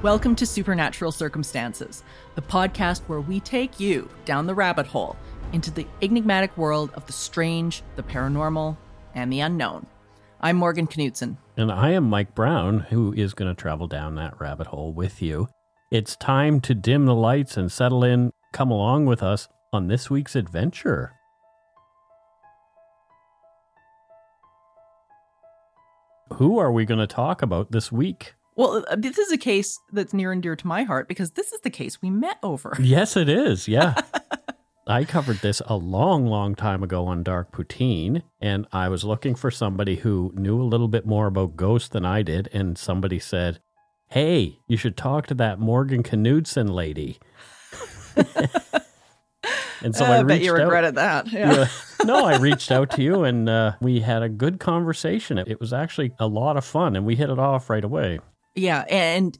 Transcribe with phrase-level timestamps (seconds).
[0.00, 2.04] Welcome to Supernatural Circumstances,
[2.36, 5.16] the podcast where we take you down the rabbit hole
[5.52, 8.76] into the enigmatic world of the strange, the paranormal,
[9.16, 9.88] and the unknown.
[10.40, 11.36] I'm Morgan Knudsen.
[11.56, 15.20] And I am Mike Browne, who is going to travel down that rabbit hole with
[15.20, 15.48] you.
[15.90, 18.32] It's time to dim the lights and settle in.
[18.52, 21.12] Come along with us on this week's adventure.
[26.34, 28.34] Who are we going to talk about this week?
[28.58, 31.52] Well, uh, this is a case that's near and dear to my heart because this
[31.52, 32.76] is the case we met over.
[32.80, 33.68] Yes, it is.
[33.68, 33.94] Yeah.
[34.88, 39.34] I covered this a long, long time ago on Dark Poutine, and I was looking
[39.36, 43.18] for somebody who knew a little bit more about ghosts than I did, and somebody
[43.20, 43.60] said,
[44.08, 47.18] Hey, you should talk to that Morgan Knudsen lady.
[49.82, 50.58] and so Uh, I, I bet you out.
[50.62, 51.30] regretted that.
[51.32, 51.52] Yeah.
[51.52, 51.68] Yeah.
[52.04, 55.38] no, I reached out to you, and uh, we had a good conversation.
[55.38, 58.18] It was actually a lot of fun, and we hit it off right away.
[58.54, 59.38] Yeah, and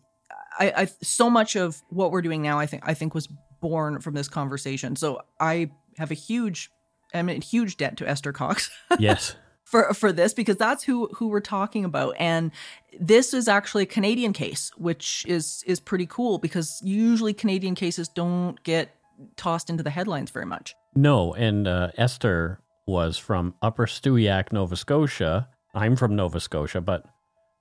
[0.58, 3.28] I, I so much of what we're doing now, I think, I think was
[3.60, 4.96] born from this conversation.
[4.96, 6.70] So I have a huge,
[7.14, 9.34] I'm in huge debt to Esther Cox Yes.
[9.64, 12.52] for for this because that's who who we're talking about, and
[13.00, 18.08] this is actually a Canadian case, which is is pretty cool because usually Canadian cases
[18.08, 18.94] don't get
[19.36, 20.74] tossed into the headlines very much.
[20.94, 25.48] No, and uh, Esther was from Upper Stewiacke, Nova Scotia.
[25.74, 27.04] I'm from Nova Scotia, but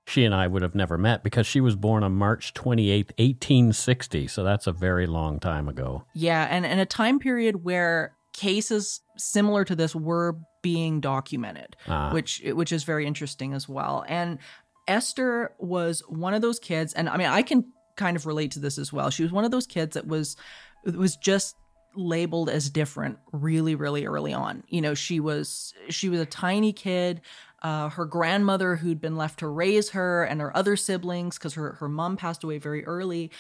[0.08, 4.28] she and I would have never met because she was born on March 28th, 1860.
[4.28, 6.06] So that's a very long time ago.
[6.14, 12.12] Yeah, and in a time period where cases similar to this were being documented, Ah.
[12.14, 14.06] which which is very interesting as well.
[14.08, 14.40] And
[14.88, 17.66] Esther was one of those kids, and I mean, I can
[17.98, 19.10] kind of relate to this as well.
[19.10, 20.38] She was one of those kids that was
[20.86, 21.56] was just
[21.96, 26.72] labeled as different really really early on you know she was she was a tiny
[26.72, 27.22] kid
[27.64, 31.74] uh, her grandmother who'd been left to raise her and her other siblings because her,
[31.74, 33.32] her mom passed away very early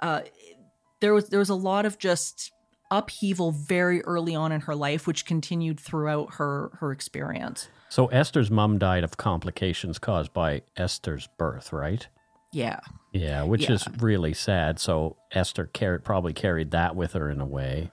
[0.00, 0.20] uh,
[1.00, 2.52] there was there was a lot of just
[2.90, 8.50] upheaval very early on in her life which continued throughout her her experience So Esther's
[8.50, 12.06] mom died of complications caused by Esther's birth, right?
[12.52, 12.78] yeah
[13.12, 13.72] Yeah, which Yeah.
[13.72, 14.78] is really sad.
[14.78, 17.90] So Esther car- probably carried that with her in a way.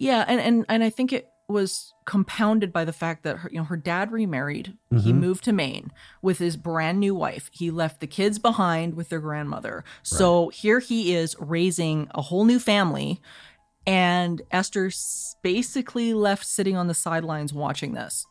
[0.00, 3.58] yeah and and and i think it was compounded by the fact that her you
[3.58, 5.18] know her dad remarried he Mhm.
[5.20, 5.92] moved to maine
[6.22, 10.80] with his brand new wife he left the kids behind with their grandmother so here
[10.80, 13.20] he is raising a whole new family
[13.86, 14.90] and esther
[15.42, 18.24] basically left sitting on the sidelines watching this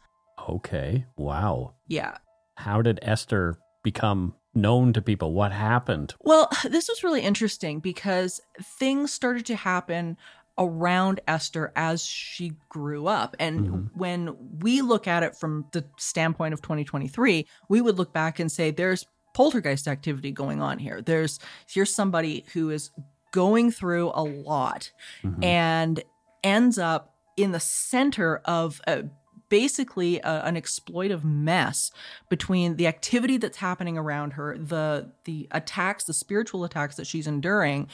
[0.50, 1.06] Okay.
[1.18, 1.76] Wow.
[1.88, 2.18] yeah
[2.58, 5.34] How did Esther become known to people?
[5.34, 6.14] What happened?
[6.22, 8.40] Well, this was really interesting because
[8.80, 10.18] things started to happen
[10.58, 13.36] around Esther as she grew up.
[13.40, 13.90] And Mhm.
[13.96, 18.52] when we look at it from the standpoint of 2023, we would look back and
[18.52, 21.02] say there's poltergeist activity going on here.
[21.02, 22.90] There's here's somebody who is
[23.34, 24.92] going through a lot
[25.24, 25.44] Mhm.
[25.44, 26.04] and
[26.42, 29.04] ends up in the center of a,
[29.50, 31.92] basically a, an exploitive mess
[32.30, 37.28] between the activity that's happening around her, the the attacks, the spiritual attacks that she's
[37.28, 37.90] enduring,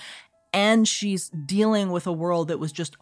[0.54, 2.96] and she's dealing with a world that was just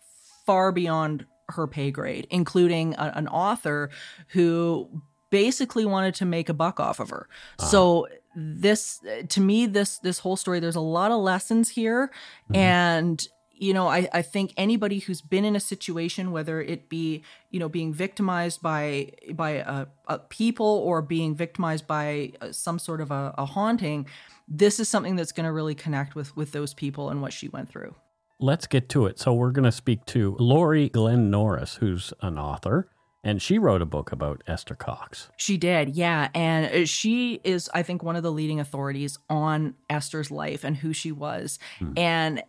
[0.45, 3.89] far beyond her pay grade, including a- an author
[4.29, 4.89] who
[5.29, 7.27] basically wanted to make a buck off of her.
[7.57, 12.11] So this to me this this whole story there's a lot of lessons here.
[12.53, 17.23] And you know I, I think anybody who's been in a situation whether it be
[17.51, 22.79] you know being victimized by by a, a people or being victimized by uh, some
[22.79, 24.05] sort of a, a haunting
[24.49, 27.47] this is something that's going to really connect with with those people and what she
[27.49, 27.95] went through
[28.41, 29.19] Let's get to it.
[29.19, 32.89] So we're going to speak to Laurie Glenn Norris, who's an author,
[33.21, 35.29] and she wrote a book about Esther Cox.
[35.35, 36.29] She did, yeah.
[36.33, 40.77] And uh, she is, I think, one of the leading authorities on Esther's life and
[40.77, 41.59] who she was.
[41.97, 42.41] And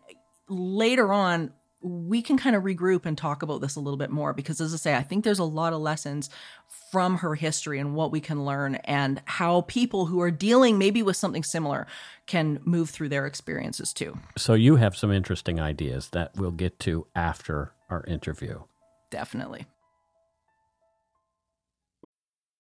[0.49, 4.33] later on, we can kind of regroup and talk about this a little bit more
[4.33, 6.29] because as i say i think there's a lot of lessons
[6.91, 11.03] from her history and what we can learn and how people who are dealing maybe
[11.03, 11.87] with something similar
[12.27, 14.19] can move through their experiences too.
[14.37, 18.61] So you have some interesting ideas that we'll get to after our interview.
[19.11, 19.67] Definitely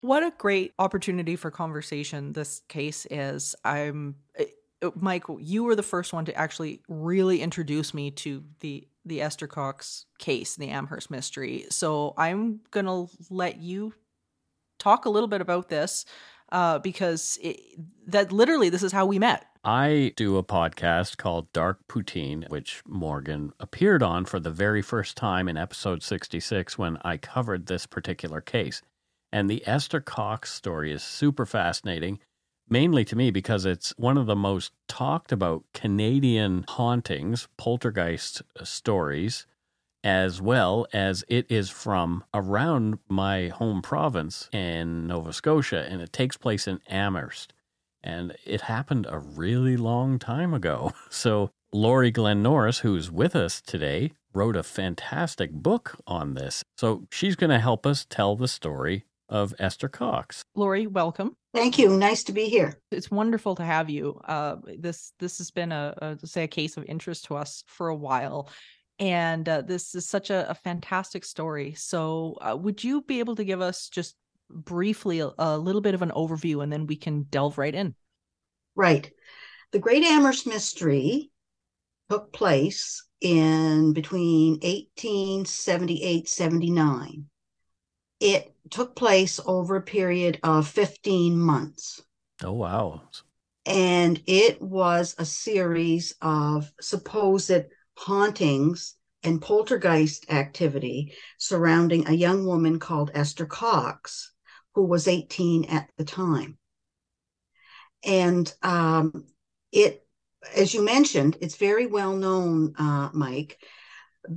[0.00, 3.54] What a great opportunity for conversation this case is.
[3.64, 4.46] I'm eh,
[4.82, 9.22] eh, Mike, you were the first one to actually really introduce me to the the
[9.22, 11.66] Esther Cox case, the Amherst mystery.
[11.70, 13.94] So I'm to let you
[14.78, 16.04] talk a little bit about this
[16.52, 17.60] uh, because it,
[18.06, 19.46] that literally this is how we met.
[19.62, 25.16] I do a podcast called Dark Poutine, which Morgan appeared on for the very first
[25.16, 28.80] time in episode 66 when I covered this particular case.
[29.32, 32.18] And the Esther Cox story is super fascinating,
[32.68, 38.64] mainly to me because it's one of the most talked about Canadian hauntings, poltergeist uh,
[38.64, 39.46] stories,
[40.02, 46.12] as well as it is from around my home province in Nova Scotia, and it
[46.12, 47.52] takes place in Amherst.
[48.02, 50.92] And it happened a really long time ago.
[51.10, 56.64] So, Laurie Glenn Norris, who's with us today, wrote a fantastic book on this.
[56.78, 60.44] So, she's going to help us tell the story of Esther Cox.
[60.54, 61.36] Laurie, welcome.
[61.54, 61.96] Thank you.
[61.96, 62.78] Nice to be here.
[62.90, 64.20] It's wonderful to have you.
[64.24, 67.88] Uh, this this has been a, a say a case of interest to us for
[67.88, 68.50] a while,
[68.98, 71.74] and uh, this is such a, a fantastic story.
[71.74, 74.16] So, uh, would you be able to give us just
[74.50, 77.94] briefly a, a little bit of an overview, and then we can delve right in?
[78.74, 79.10] Right.
[79.72, 81.30] The Great Amherst Mystery
[82.10, 87.29] took place in between 1878 79
[88.20, 92.02] it took place over a period of 15 months.
[92.44, 93.02] Oh, wow.
[93.66, 97.64] And it was a series of supposed
[97.96, 104.32] hauntings and poltergeist activity surrounding a young woman called Esther Cox,
[104.74, 106.58] who was 18 at the time.
[108.04, 109.26] And um,
[109.72, 110.06] it,
[110.56, 113.58] as you mentioned, it's very well known, uh, Mike,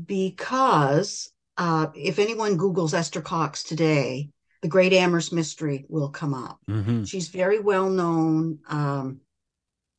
[0.06, 4.30] because uh, if anyone Googles Esther Cox today,
[4.62, 6.60] the Great Amherst Mystery will come up.
[6.70, 7.04] Mm-hmm.
[7.04, 9.20] She's very well known um,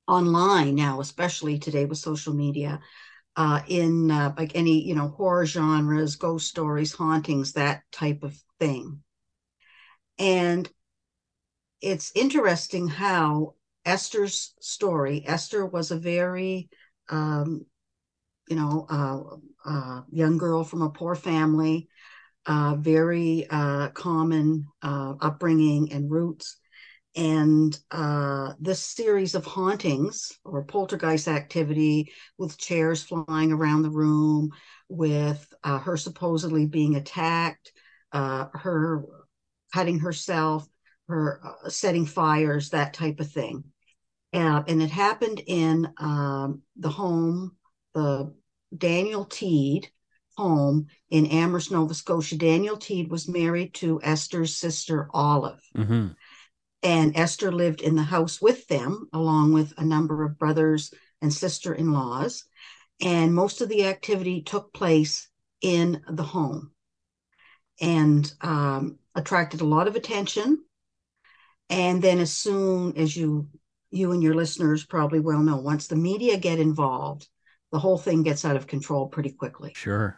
[0.09, 2.81] online now, especially today with social media,
[3.37, 8.37] uh, in uh, like any you know horror genres, ghost stories, hauntings, that type of
[8.59, 9.03] thing.
[10.19, 10.69] And
[11.81, 13.55] it's interesting how
[13.85, 15.25] Esther's story.
[15.27, 16.69] Esther was a very
[17.11, 17.67] um,
[18.49, 21.89] you know, uh, uh, young girl from a poor family,
[22.47, 26.59] uh, very uh, common uh, upbringing and roots.
[27.17, 34.51] And uh, this series of hauntings or poltergeist activity with chairs flying around the room,
[34.89, 37.73] with her supposedly being attacked,
[38.13, 39.05] her
[39.73, 40.67] cutting herself,
[41.09, 43.63] her setting fires, that type of thing.
[44.33, 47.57] and it happened in um, the home
[47.95, 48.35] the
[48.77, 49.89] Daniel Teed
[50.37, 52.37] home in Amherst, Nova Scotia.
[52.37, 55.61] Daniel Teed was married to Esther's sister Olive.
[55.77, 56.09] Mm-hmm.
[56.83, 61.33] And Esther lived in the house with them, along with a number of brothers and
[61.33, 62.45] sister in laws.
[63.01, 65.29] And most of the activity took place
[65.63, 66.73] in the home
[67.81, 70.63] and um, attracted a lot of attention.
[71.71, 73.49] And then, as soon as you
[73.91, 77.29] you and your listeners probably well know, once the media get involved,
[77.75, 79.73] the whole thing gets out of control pretty quickly.
[79.75, 80.17] Sure.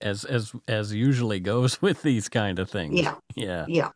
[0.00, 3.00] As as as usually goes with these kind of things.
[3.00, 3.14] Yeah.
[3.36, 3.64] Yeah.
[3.68, 3.90] Yeah.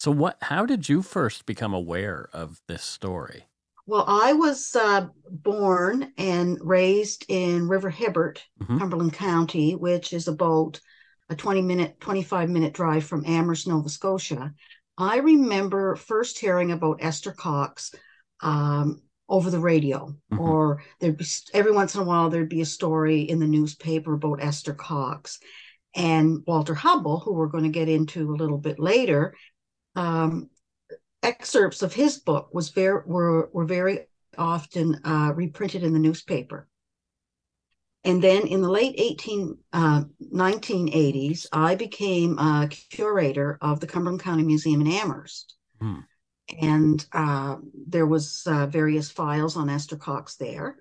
[0.00, 3.44] So what how did you first become aware of this story?
[3.86, 8.78] Well, I was uh, born and raised in River Hebert, mm-hmm.
[8.78, 10.80] Cumberland County, which is about
[11.28, 14.54] a 20 minute, 25 minute drive from Amherst, Nova Scotia.
[14.96, 17.94] I remember first hearing about Esther Cox
[18.40, 20.40] um, over the radio mm-hmm.
[20.40, 24.14] or there'd be every once in a while there'd be a story in the newspaper
[24.14, 25.38] about esther cox
[25.94, 29.34] and walter hubbell who we're going to get into a little bit later
[29.96, 30.50] um,
[31.22, 34.00] excerpts of his book was very were, were very
[34.36, 36.68] often uh, reprinted in the newspaper
[38.04, 44.20] And then in the late 18, uh, 1980s, I became a curator of the Cumberland
[44.20, 45.56] County Museum in Amherst.
[45.80, 46.00] Hmm.
[46.60, 50.76] And uh, there was uh, various files on Esther Cox there.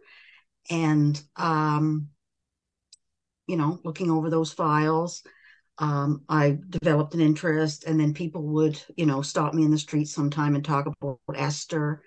[0.70, 2.10] And, um,
[3.48, 5.24] you know, looking over those files,
[5.79, 9.77] um, I developed an interest, and then people would, you know, stop me in the
[9.77, 12.03] street sometime and talk about Esther.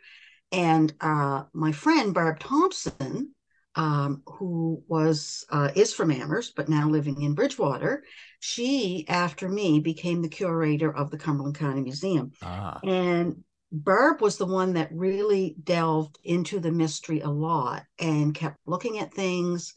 [0.53, 3.35] And uh, my friend Barb Thompson,
[3.75, 8.05] um, who was uh, is from Amherst but now living in Bridgewater,
[8.41, 12.33] she after me became the curator of the Cumberland County Museum.
[12.43, 12.79] Ah.
[12.85, 13.43] And
[13.73, 18.99] Barb was the one that really delved into the mystery a lot and kept looking
[18.99, 19.75] at things,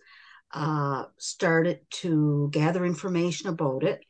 [0.54, 4.02] uh, started to gather information about it.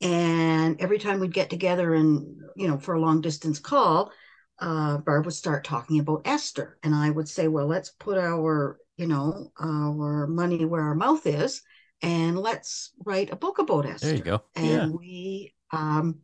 [0.00, 4.10] And every time we'd get together and, you know, for a long distance call,
[4.58, 6.78] uh, Barb would start talking about Esther.
[6.82, 11.26] And I would say, well, let's put our, you know, our money where our mouth
[11.26, 11.62] is
[12.02, 14.06] and let's write a book about Esther.
[14.06, 14.42] There you go.
[14.56, 14.86] And yeah.
[14.88, 16.20] we, um,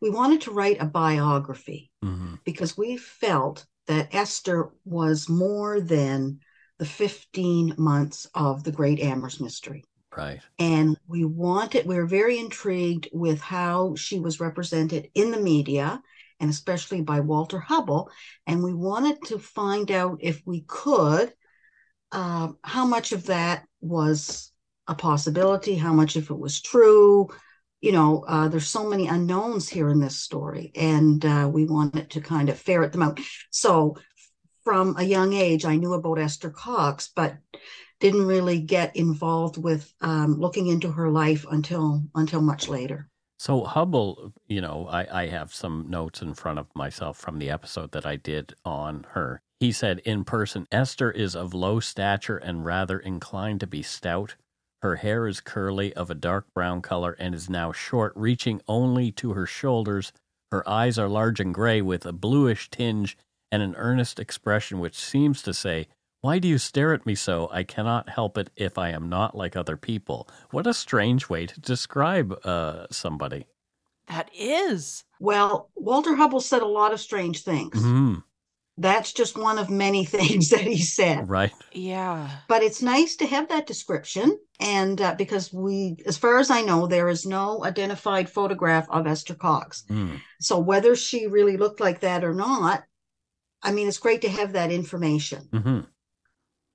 [0.00, 2.34] we wanted to write a biography mm-hmm.
[2.44, 6.40] because we felt that Esther was more than
[6.78, 9.84] the 15 months of the Great Amherst Mystery.
[10.16, 10.40] Right.
[10.58, 16.00] And we wanted, we were very intrigued with how she was represented in the media
[16.40, 18.08] and especially by Walter Hubbell.
[18.46, 21.32] And we wanted to find out if we could,
[22.12, 24.52] uh, how much of that was
[24.86, 27.28] a possibility, how much of it was true.
[27.84, 32.08] You know, uh, there's so many unknowns here in this story, and uh, we wanted
[32.12, 33.20] to kind of ferret them out.
[33.50, 33.96] So
[34.62, 37.36] from a young age, I knew about Esther Cox, but
[38.00, 43.10] didn't really get involved with um, looking into her life until until much later.
[43.38, 47.50] So Hubbell, you know, I, I have some notes in front of myself from the
[47.50, 49.42] episode that I did on her.
[49.60, 54.36] He said in person, Esther is of low stature and rather inclined to be stout.
[54.84, 59.10] Her hair is curly, of a dark brown color, and is now short, reaching only
[59.12, 60.12] to her shoulders.
[60.52, 63.16] Her eyes are large and gray, with a bluish tinge
[63.50, 65.88] and an earnest expression which seems to say,
[66.20, 67.48] Why do you stare at me so?
[67.50, 70.28] I cannot help it if I am not like other people.
[70.50, 73.46] What a strange way to describe uh, somebody.
[74.08, 75.04] That is.
[75.18, 77.72] Well, Walter Hubbell said a lot of strange things.
[77.72, 78.16] Mm-hmm.
[78.76, 81.28] That's just one of many things that he said.
[81.28, 81.52] Right.
[81.72, 82.28] Yeah.
[82.48, 84.38] But it's nice to have that description.
[84.60, 89.06] And uh, because we, as far as I know, there is no identified photograph of
[89.06, 89.84] Esther Cox.
[89.88, 90.20] Mm.
[90.40, 92.84] So whether she really looked like that or not,
[93.62, 95.48] I mean, it's great to have that information.
[95.52, 95.80] Mm-hmm.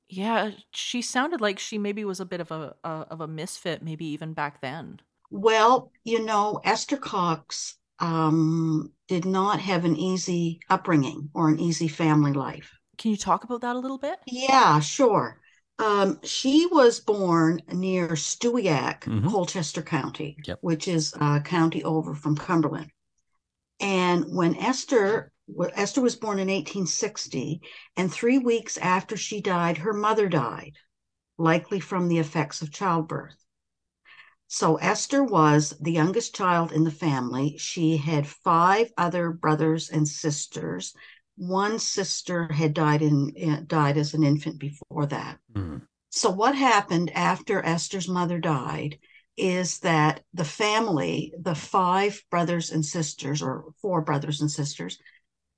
[0.10, 3.84] Yeah, she sounded like she maybe was a bit of a, a of a misfit,
[3.84, 5.02] maybe even back then.
[5.30, 11.88] Well, you know, Esther Cox um, did not have an easy upbringing or an easy
[11.88, 12.72] family life.
[12.98, 14.20] Can you talk about that a little bit?
[14.28, 15.40] Yeah, sure.
[15.80, 19.30] Um, she was born near Stewiacke, mm-hmm.
[19.30, 20.60] Colchester County, yep.
[20.62, 22.92] which is a county over from Cumberland.
[23.80, 25.32] And when Esther
[25.74, 27.62] Esther was born in 1860,
[27.98, 30.74] and three weeks after she died, her mother died,
[31.38, 33.36] likely from the effects of childbirth.
[34.52, 37.56] So Esther was the youngest child in the family.
[37.60, 40.96] She had five other brothers and sisters.
[41.38, 45.38] One sister had died in died as an infant before that.
[45.54, 45.84] Mm.
[46.10, 48.98] So what happened after Esther's mother died
[49.38, 54.98] is that the family, the five brothers and sisters, or four brothers and sisters,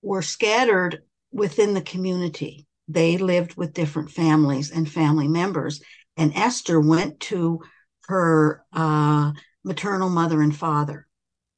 [0.01, 2.67] were scattered within the community.
[2.89, 5.81] They lived with different families and family members.
[6.17, 7.61] And Esther went to
[8.07, 9.31] her uh,
[9.63, 11.07] maternal mother and father,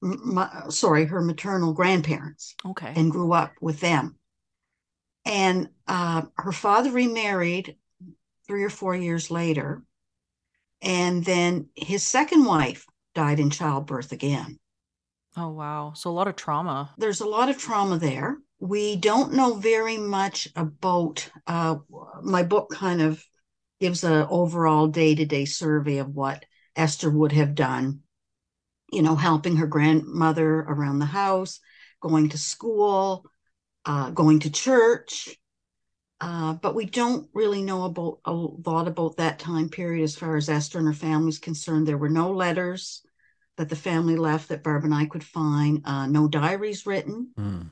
[0.03, 2.55] m- sorry, her maternal grandparents.
[2.65, 2.93] Okay.
[2.95, 4.17] And grew up with them.
[5.25, 7.77] And uh, her father remarried
[8.45, 9.83] three or four years later.
[10.81, 12.85] And then his second wife
[13.15, 14.59] died in childbirth again.
[15.37, 15.93] Oh, wow.
[15.95, 16.93] So a lot of trauma.
[16.97, 18.37] There's a lot of trauma there.
[18.59, 21.77] We don't know very much about, uh,
[22.21, 23.23] my book kind of
[23.83, 27.99] gives an overall day to day survey of what Esther would have done,
[28.89, 31.59] you know, helping her grandmother around the house,
[31.99, 33.25] going to school,
[33.83, 35.37] uh, going to church.
[36.21, 40.37] Uh, but we don't really know about a lot about that time period as far
[40.37, 41.85] as Esther and her family is concerned.
[41.85, 43.05] There were no letters
[43.57, 45.81] that the family left that Barb and I could find.
[45.83, 47.31] Uh, no diaries written.
[47.37, 47.69] Mm.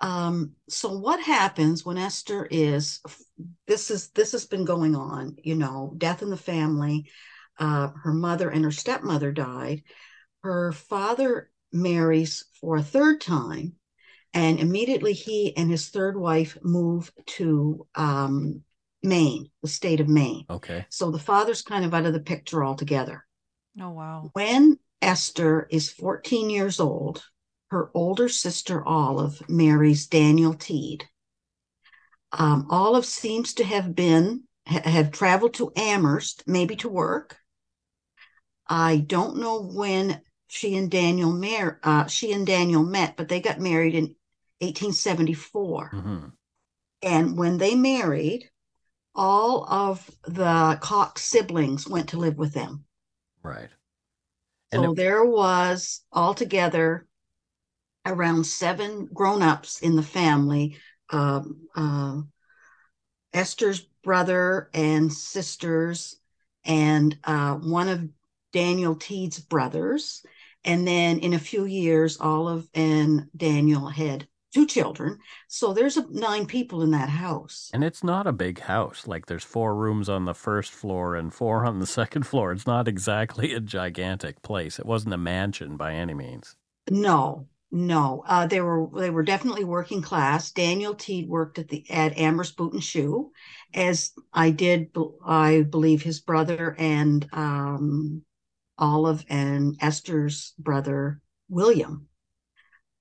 [0.00, 3.00] Um, so what happens when Esther is
[3.66, 7.10] this is this has been going on, you know, death in the family.
[7.58, 9.82] Uh, her mother and her stepmother died.
[10.42, 13.74] Her father marries for a third time,
[14.34, 18.62] and immediately he and his third wife move to um,
[19.02, 20.44] Maine, the state of Maine.
[20.50, 20.84] Okay.
[20.90, 23.24] So the father's kind of out of the picture altogether.
[23.80, 24.30] Oh, wow.
[24.32, 27.24] When Esther is 14 years old,
[27.70, 31.04] her older sister Olive marries Daniel Teed.
[32.32, 37.38] Um, Olive seems to have been ha- have traveled to Amherst, maybe to work.
[38.68, 43.40] I don't know when she and Daniel mar- uh, she and Daniel met, but they
[43.40, 44.14] got married in
[44.60, 45.88] 1874.
[45.88, 46.26] hmm
[47.02, 48.50] And when they married,
[49.14, 52.84] all of the Cox siblings went to live with them.
[53.42, 53.70] Right.
[54.72, 57.05] And So it- there was altogether
[58.06, 60.78] around seven grown-ups in the family.
[61.10, 62.20] Um, uh,
[63.32, 66.16] Esther's brother and sisters,
[66.64, 68.08] and uh, one of
[68.52, 70.24] Daniel Teed's brothers.
[70.64, 75.18] And then in a few years, Olive and Daniel had two children.
[75.48, 77.70] So there's a, nine people in that house.
[77.74, 79.06] And it's not a big house.
[79.06, 82.52] Like there's four rooms on the first floor and four on the second floor.
[82.52, 84.78] It's not exactly a gigantic place.
[84.78, 86.56] It wasn't a mansion by any means.
[86.90, 88.22] No, no.
[88.26, 90.52] Uh, they were they were definitely working class.
[90.52, 93.32] Daniel Teed worked at the at Amherst Boot and Shoe,
[93.74, 94.90] as I did.
[95.24, 98.22] I believe his brother and um,
[98.78, 102.08] Olive and Esther's brother William.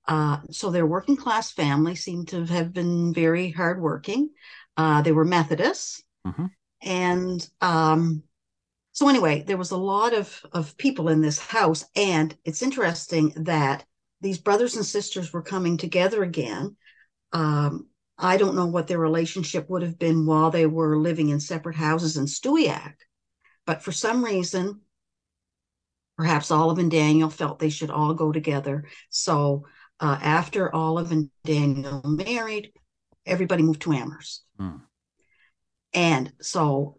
[0.08, 4.30] Uh, so their working class family seemed to have been very hardworking.
[4.78, 6.52] Uh, they were Methodists, Mhm.
[6.82, 8.24] and um,
[8.92, 13.34] so anyway, there was a lot of of people in this house, and it's interesting
[13.36, 13.86] that
[14.22, 16.76] these brothers and sisters were coming together again.
[17.34, 21.40] Um, I don't know what their relationship would have been while they were living in
[21.40, 22.96] separate houses in Stewiacke,
[23.66, 24.82] but for some reason,
[26.18, 28.86] perhaps Olive and Daniel felt they should all go together.
[29.10, 29.66] So
[30.00, 32.72] uh, after Olive and Daniel married,
[33.26, 34.44] everybody moved to Amherst.
[34.58, 34.78] Hmm.
[35.94, 36.98] And so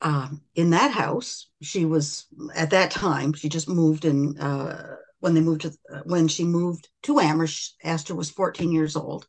[0.00, 5.34] um, in that house, she was at that time, she just moved in uh, when
[5.34, 5.72] they moved to
[6.04, 9.26] when she moved to Amherst, Esther was 14 years old.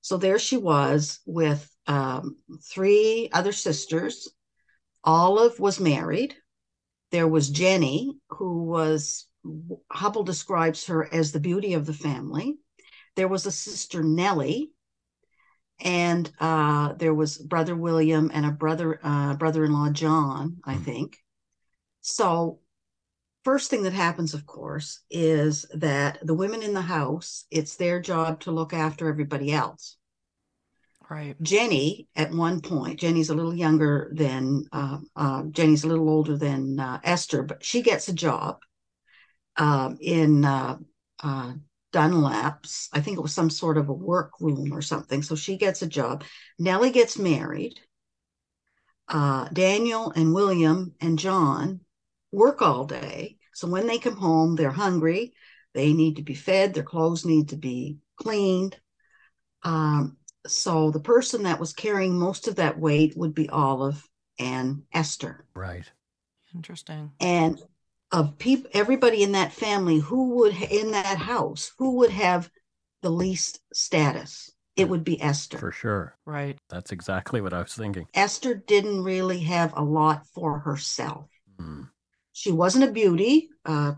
[0.00, 4.28] So there she was with um, three other sisters.
[5.02, 6.34] Olive was married.
[7.10, 9.26] There was Jenny, who was
[9.92, 12.56] Hubbell describes her as the beauty of the family.
[13.16, 14.72] There was a sister Nellie,
[15.80, 21.18] and uh, there was brother William and a brother uh, brother-in-law John, I think.
[22.00, 22.60] So
[23.44, 28.00] first thing that happens, of course, is that the women in the house, it's their
[28.00, 29.96] job to look after everybody else.
[31.10, 31.40] Right.
[31.42, 36.38] Jenny, at one point, Jenny's a little younger than, uh, uh, Jenny's a little older
[36.38, 38.58] than uh, Esther, but she gets a job
[39.56, 40.78] um, in uh,
[41.22, 41.52] uh,
[41.92, 42.88] Dunlap's.
[42.92, 45.22] I think it was some sort of a workroom or something.
[45.22, 46.24] So she gets a job.
[46.58, 47.78] Nellie gets married.
[49.06, 51.83] Uh, Daniel and William and John
[52.34, 53.36] work all day.
[53.54, 55.34] So when they come home, they're hungry.
[55.74, 56.74] They need to be fed.
[56.74, 58.78] Their clothes need to be cleaned.
[59.62, 60.16] Um,
[60.46, 64.06] so the person that was carrying most of that weight would be Olive
[64.38, 65.46] and Esther.
[65.54, 65.90] Right.
[66.54, 67.12] Interesting.
[67.20, 67.60] And
[68.12, 72.50] of people, everybody in that family who would in that house who would have
[73.02, 75.58] the least status, it would be Esther.
[75.58, 76.16] For sure.
[76.24, 76.56] Right.
[76.68, 78.06] That's exactly what I was thinking.
[78.14, 81.28] Esther didn't really have a lot for herself.
[81.58, 81.82] Hmm.
[82.34, 83.48] She wasn't a beauty.
[83.64, 83.94] Uh,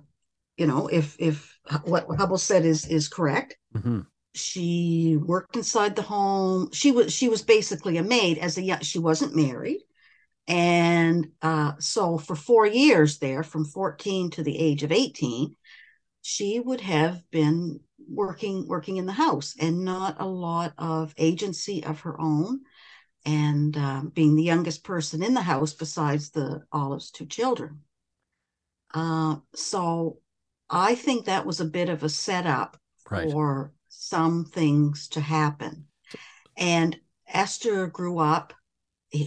[0.57, 4.01] you know, if if what Hubbell said is is correct, hmm
[4.35, 6.70] she worked inside the home.
[6.72, 8.81] She was she was basically a maid as a young.
[8.81, 9.81] She wasn't married,
[10.46, 15.57] and uh, so for four years there, from fourteen to the age of eighteen,
[16.20, 21.83] she would have been working working in the house and not a lot of agency
[21.83, 22.61] of her own.
[23.25, 27.81] And um, being the youngest person in the house besides the Olive's two children.
[28.94, 30.18] Uh, so
[30.70, 32.77] I think that was a bit of a setup
[33.09, 33.31] Right.
[33.31, 35.87] for some things to happen.
[36.57, 38.53] And Esther grew up.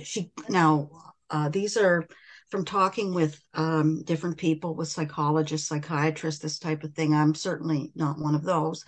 [0.03, 0.89] She now
[1.29, 2.07] uh, these are
[2.49, 7.13] from talking with um, different people, with psychologists, psychiatrists, this type of thing.
[7.13, 8.83] I'm certainly not one of those.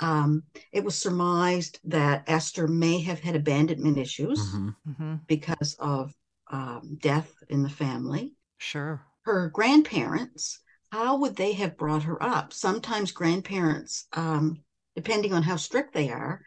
[0.00, 0.42] Um,
[0.72, 5.14] it was surmised that Esther may have had abandonment issues hmm Mm-hmm.
[5.26, 6.14] because of
[6.50, 9.02] um, death in the family Sure.
[9.26, 10.60] Her grandparents,
[10.90, 12.52] how would they have brought her up?
[12.52, 14.62] Sometimes grandparents, um,
[14.94, 16.42] depending on how strict they are,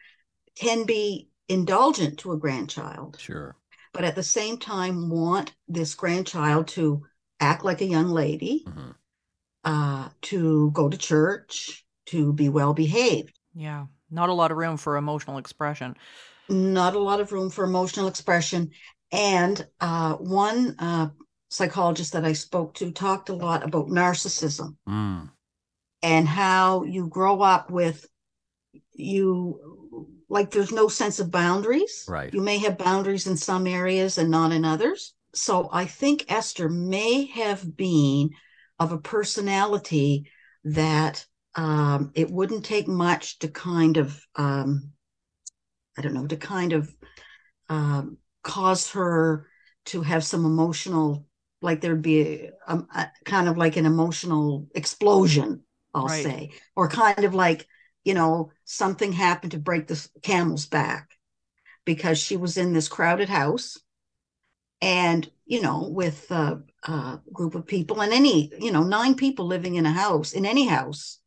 [0.58, 3.54] can be indulgent to a grandchild, Sure.
[3.92, 7.02] but at the same time want this grandchild to
[7.38, 8.90] act like a young lady, hmm
[9.62, 13.38] uh, to go to church, to be well behaved.
[13.54, 13.86] Yeah.
[14.10, 15.96] Not a lot of room for emotional expression.
[16.48, 18.70] Not a lot of room for emotional expression.
[19.12, 21.08] And uh, one uh,
[21.50, 25.30] psychologist that I spoke to talked a lot about narcissism Mm.
[26.02, 28.06] and how you grow up with
[28.92, 32.04] you like there's no sense of boundaries.
[32.08, 32.32] Right.
[32.32, 35.14] You may have boundaries in some areas and not in others.
[35.34, 38.30] So I think Esther may have been
[38.78, 40.30] of a personality
[40.64, 44.92] that um, it wouldn't take much to kind of, um,
[45.98, 46.94] I don't know, to kind of
[47.68, 49.48] um, cause her
[49.86, 51.26] to have some emotional,
[51.62, 55.62] like there'd be a, a, a kind of like an emotional explosion,
[55.94, 56.10] I'll Right.
[56.10, 57.66] say, or kind of like,
[58.04, 61.10] you know, something happened to break the camel's back
[61.84, 63.78] because she was in this crowded house
[64.82, 69.46] and you know with a, a group of people and any you know nine people
[69.46, 71.18] living in a house in any house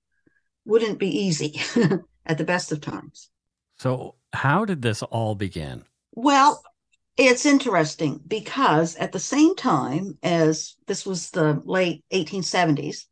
[0.65, 1.60] wouldn't be easy
[2.28, 3.30] at the best of times
[3.78, 5.86] So, how did this all begin?
[6.15, 6.63] well
[7.17, 13.06] it's interesting because at the same time as this was the late 1870s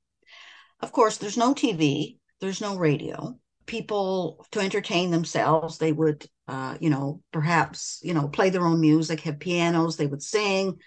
[0.79, 3.37] of course there's no tv there's no radio
[3.67, 8.81] people to entertain themselves they would uh, you know perhaps you know play their own
[8.81, 10.77] music have pianos they would sing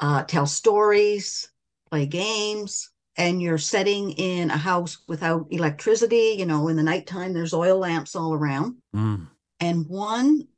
[0.00, 1.48] uh, tell stories
[1.90, 7.32] play games and you're setting in a house without electricity you know in the nighttime
[7.32, 9.28] there's oil lamps all around Mm.
[9.60, 10.48] and one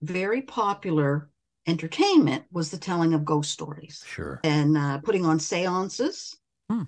[0.00, 1.28] very popular
[1.66, 4.40] entertainment was the telling of ghost stories Sure.
[4.44, 6.36] and uh, putting on seances
[6.70, 6.82] Hmm.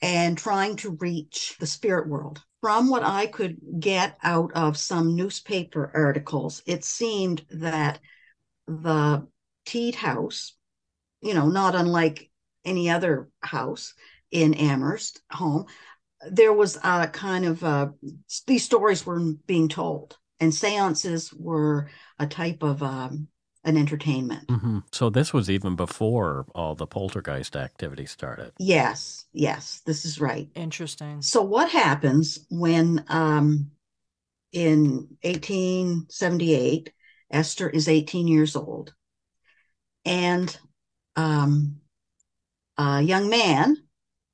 [0.00, 2.42] and trying to reach the spirit world.
[2.60, 8.00] From what I could get out of some newspaper articles, it seemed that
[8.66, 9.26] the
[9.64, 10.54] Teed House,
[11.22, 12.30] you know, not unlike
[12.64, 13.94] any other house
[14.30, 15.66] in Amherst home,
[16.30, 17.88] there was a kind of uh,
[18.46, 23.28] these stories were being told, and seances were a type of um,
[23.64, 24.50] an entertainment.
[24.50, 28.52] hmm So, this was even before all the poltergeist activity started.
[28.58, 30.48] Yes, yes, this is right.
[30.54, 31.22] Interesting.
[31.22, 33.70] So what happens when um
[34.52, 36.92] in 1878
[37.30, 38.94] Esther is 18 years old
[40.04, 40.58] and
[41.16, 41.76] um
[42.78, 43.76] a young man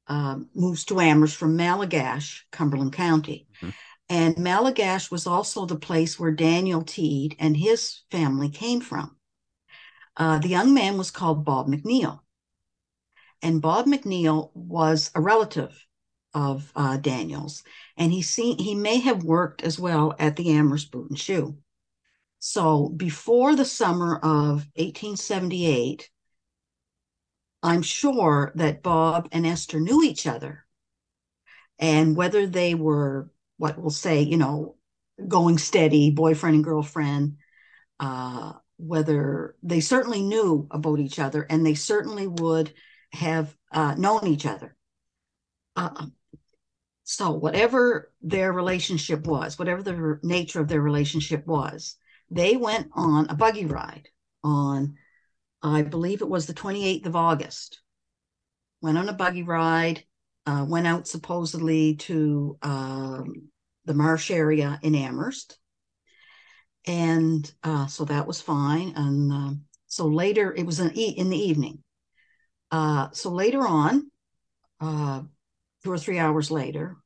[0.08, 3.48] um, moves to Amherst from Malagash, Cumberland County.
[3.62, 3.72] Mhm.
[4.08, 9.16] And Malagash was also the place where Daniel Teed and his family came from.
[10.16, 12.20] Uh, the young man was called Bob McNeil.
[13.42, 15.86] And Bob McNeil was a relative
[16.32, 17.62] of uh, Daniel's,
[17.96, 21.56] and he seen he may have worked as well at the Amherst Boot and Shoe.
[22.38, 26.10] So before the summer of 1878,
[27.62, 30.66] I'm sure that Bob and Esther knew each other,
[31.78, 34.76] and whether they were what we'll say, you know,
[35.28, 37.36] going steady, boyfriend and girlfriend,
[38.00, 42.72] uh, whether they certainly knew about each other, and they certainly would
[43.12, 44.76] have uh, known each other.
[45.74, 46.06] Uh,
[47.04, 51.96] so, whatever their relationship was, whatever the nature of their relationship was,
[52.30, 54.08] they went on a buggy ride
[54.42, 54.96] on,
[55.62, 57.80] I believe it was the 28th of August.
[58.82, 60.04] Went on a buggy ride,
[60.46, 63.48] uh, went out supposedly to um,
[63.84, 65.58] the marsh area in Amherst.
[66.86, 68.92] And uh, so that was fine.
[68.96, 71.82] And um so later, it was in, e- in the evening.
[72.70, 74.10] Uh, so later on,
[74.80, 75.22] uh,
[75.82, 76.96] two or three hours later,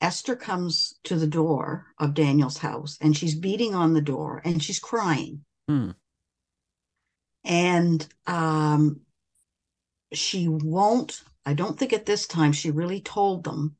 [0.00, 4.62] Esther comes to the door of Daniel's house and she's beating on the door and
[4.62, 5.44] she's crying.
[5.68, 5.92] Hmm.
[7.44, 9.00] And um,
[10.12, 13.76] she won't, I don't think at this time she really told them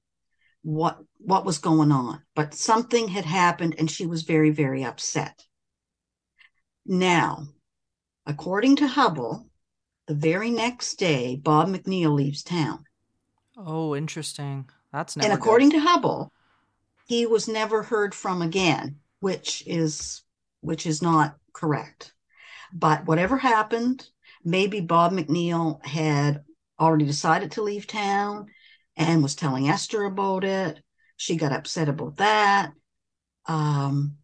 [0.62, 5.44] what what was going on, but something had happened and she was very, very upset.
[6.86, 7.48] Now,
[8.24, 9.48] according to Hubbell,
[10.06, 12.84] the very next day, Bob McNeil leaves town.
[13.56, 14.68] Oh, interesting.
[14.92, 16.30] That's never and according to Hubbell,
[17.08, 20.22] he was never heard from again, which is
[20.60, 22.12] which is not correct.
[22.72, 24.08] But whatever happened,
[24.44, 26.44] maybe Bob McNeil had
[26.78, 28.46] already decided to leave town
[28.96, 30.80] and was telling Esther about it.
[31.16, 32.72] She got upset about that.
[33.46, 34.16] Um,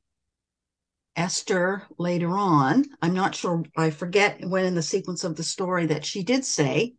[1.16, 5.86] Esther later on, I'm not sure, I forget when in the sequence of the story
[5.86, 6.94] that she did say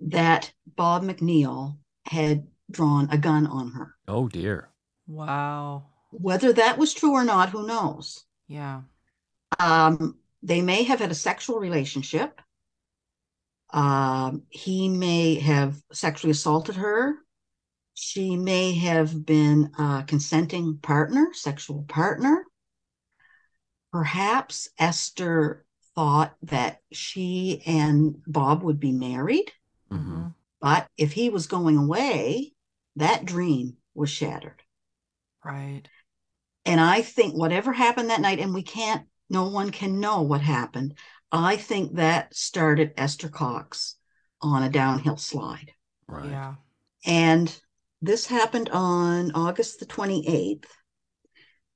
[0.00, 3.94] that Bob McNeil had drawn a gun on her.
[4.08, 4.70] Oh, dear.
[5.06, 5.86] Wow.
[6.10, 8.24] Whether that was true or not, who knows?
[8.48, 8.82] Yeah.
[9.58, 12.40] Um, they may have had a sexual relationship.
[13.70, 17.16] Um, he may have sexually assaulted her.
[17.94, 22.44] She may have been a consenting partner, sexual partner.
[23.96, 29.50] perhaps Esther thought that she and Bob would be married.
[29.90, 30.26] Mm-hmm.
[30.60, 32.52] But if he was going away,
[32.96, 34.60] that dream was shattered.
[35.42, 35.82] Right.
[36.66, 40.42] And I think whatever happened that night, and we can't, no one can know what
[40.42, 40.94] happened.
[41.32, 43.96] I think that started Esther Cox
[44.40, 45.72] on a downhill slide.
[46.08, 46.30] Right.
[46.30, 46.54] Yeah.
[47.04, 47.54] And
[48.00, 50.66] this happened on August the 28th.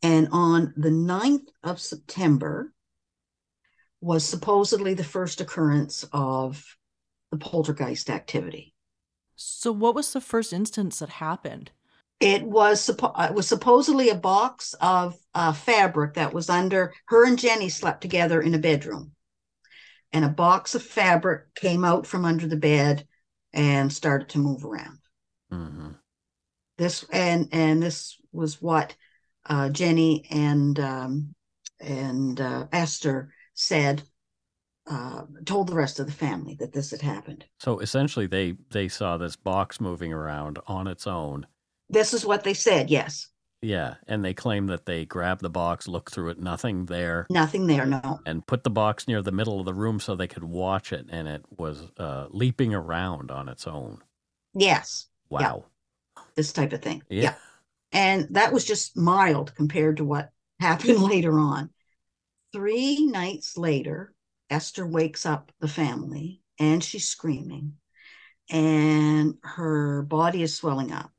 [0.02, 2.72] And on the 9th of September
[4.00, 6.64] was supposedly the first occurrence of
[7.30, 8.74] the poltergeist activity.
[9.36, 11.70] So, what was the first instance that happened?
[12.18, 17.26] It was suppo- it was supposedly a box of uh, fabric that was under her
[17.26, 19.12] and Jenny slept together in a bedroom,
[20.12, 23.06] and a box of fabric came out from under the bed
[23.52, 24.98] and started to move around.
[25.52, 25.90] Mm-hmm.
[26.78, 28.94] This and and this was what
[29.46, 31.34] uh, Jenny and um,
[31.80, 34.02] and uh, Esther said.
[34.90, 37.44] Uh, told the rest of the family that this had happened.
[37.60, 41.46] So essentially, they they saw this box moving around on its own.
[41.88, 42.90] This is what they said.
[42.90, 43.28] Yes,
[43.62, 47.66] Yeah, and they claim that they grabbed the box, looked through it, nothing there, nothing
[47.66, 47.84] there.
[47.84, 48.20] No.
[48.24, 51.06] and put the box near the middle of the room so they could watch it,
[51.10, 53.98] and it was uh, leaping around on its own.
[54.54, 55.06] Yes.
[55.28, 55.64] Wow.
[56.34, 57.02] This type of thing.
[57.10, 57.34] Yeah.
[57.92, 61.70] And that was just mild compared to what happened later on.
[62.52, 64.12] Three nights later,
[64.48, 67.74] Esther wakes up the family and she's screaming,
[68.50, 71.10] and her body is swelling up,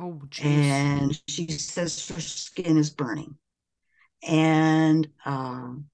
[0.00, 0.44] Oh, jeez.
[0.44, 3.34] and she says her skin is burning,
[4.22, 5.86] and um,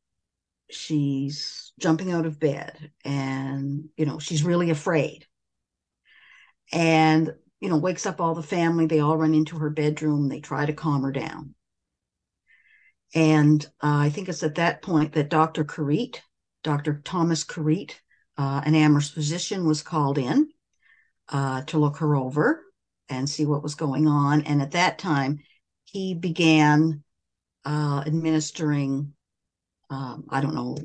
[0.71, 5.27] she's jumping out of bed, and you know she's really afraid,
[6.71, 8.85] and you know wakes up all the family.
[8.85, 10.29] They all run into her bedroom.
[10.29, 11.55] They try to calm her down.
[13.15, 15.65] And uh, I think it's at that point that Dr.
[15.65, 16.21] Caritte,
[16.63, 17.01] Dr.
[17.05, 18.03] Thomas Caritte,
[18.37, 20.49] uh, an Amherst physician, was called in
[21.31, 22.64] uh, to look her over
[23.09, 24.43] and see what was going on.
[24.43, 25.41] And at that time,
[25.85, 27.03] he began
[27.65, 29.13] uh, administering,
[29.91, 30.77] um, I don't know,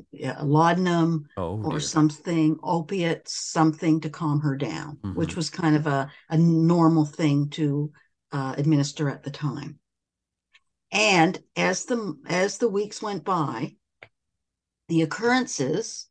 [0.42, 5.14] laudanum Oh, or something, opiates, something to calm her down, Mhm.
[5.14, 7.92] which was kind of a, a normal thing to
[8.32, 9.78] uh, administer at the time.
[10.92, 13.76] And as the as the weeks went by,
[14.88, 16.08] the occurrences,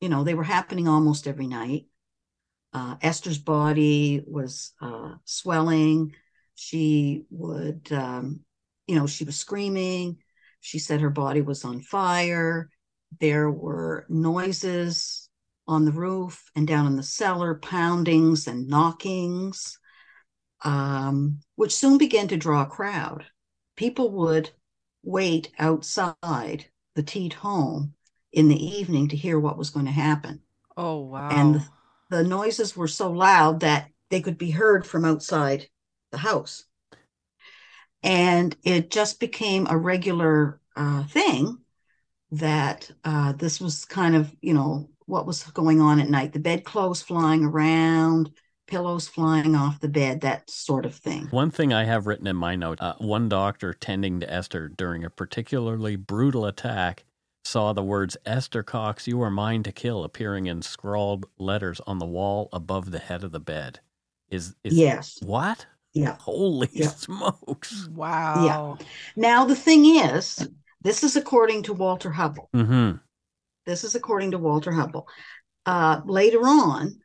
[0.00, 1.86] you know, they were happening almost every night.
[2.74, 6.12] Uh, Esther's body was uh, swelling.
[6.56, 8.40] She would, um,
[8.88, 10.18] you know, she was screaming.
[10.60, 12.68] She said her body was on fire.
[13.20, 15.28] There were noises
[15.68, 19.78] on the roof and down in the cellar, poundings and knockings,
[20.64, 23.24] um, which soon began to draw a crowd.
[23.76, 24.50] People would
[25.04, 27.94] wait outside the Teed home
[28.32, 30.40] in the evening to hear what was going to happen.
[30.76, 31.28] oh, wow.
[31.30, 31.62] And
[32.10, 35.68] the noises were so loud that they could be heard from outside
[36.12, 36.64] the house.
[38.02, 41.58] And it just became a regular uh, thing
[42.32, 46.38] that uh, this was kind of, you know, what was going on at night the
[46.38, 48.30] bedclothes flying around,
[48.66, 51.26] pillows flying off the bed, that sort of thing.
[51.30, 55.04] One thing I have written in my note uh, one doctor tending to Esther during
[55.04, 57.04] a particularly brutal attack
[57.44, 61.98] saw the words, Esther Cox, you are mine to kill, appearing in scrawled letters on
[61.98, 63.80] the wall above the head of the bed.
[64.30, 65.18] Is, is Yes.
[65.22, 65.66] What?
[65.92, 66.16] Yeah.
[66.20, 66.88] Holy Yeah.
[66.88, 67.86] smokes.
[67.88, 68.76] wow.
[68.78, 68.86] Yeah.
[69.16, 70.48] Now, the thing is,
[70.80, 72.48] this is according to Walter Hubbell.
[72.54, 72.96] Mm-hmm.
[73.66, 75.04] This is according to Walter Hubbell.
[75.66, 77.00] Uh, later on,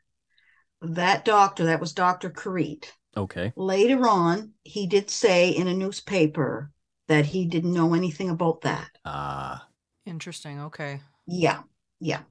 [0.81, 2.29] that doctor, that was Dr.
[2.29, 3.51] Caritte, Okay.
[3.55, 6.71] later on, he did say in a newspaper
[7.07, 8.89] that he didn't know anything about that.
[9.03, 9.65] Ah.
[10.05, 10.59] Interesting.
[10.61, 11.01] Okay.
[11.27, 11.61] Yeah,
[11.99, 12.21] yeah.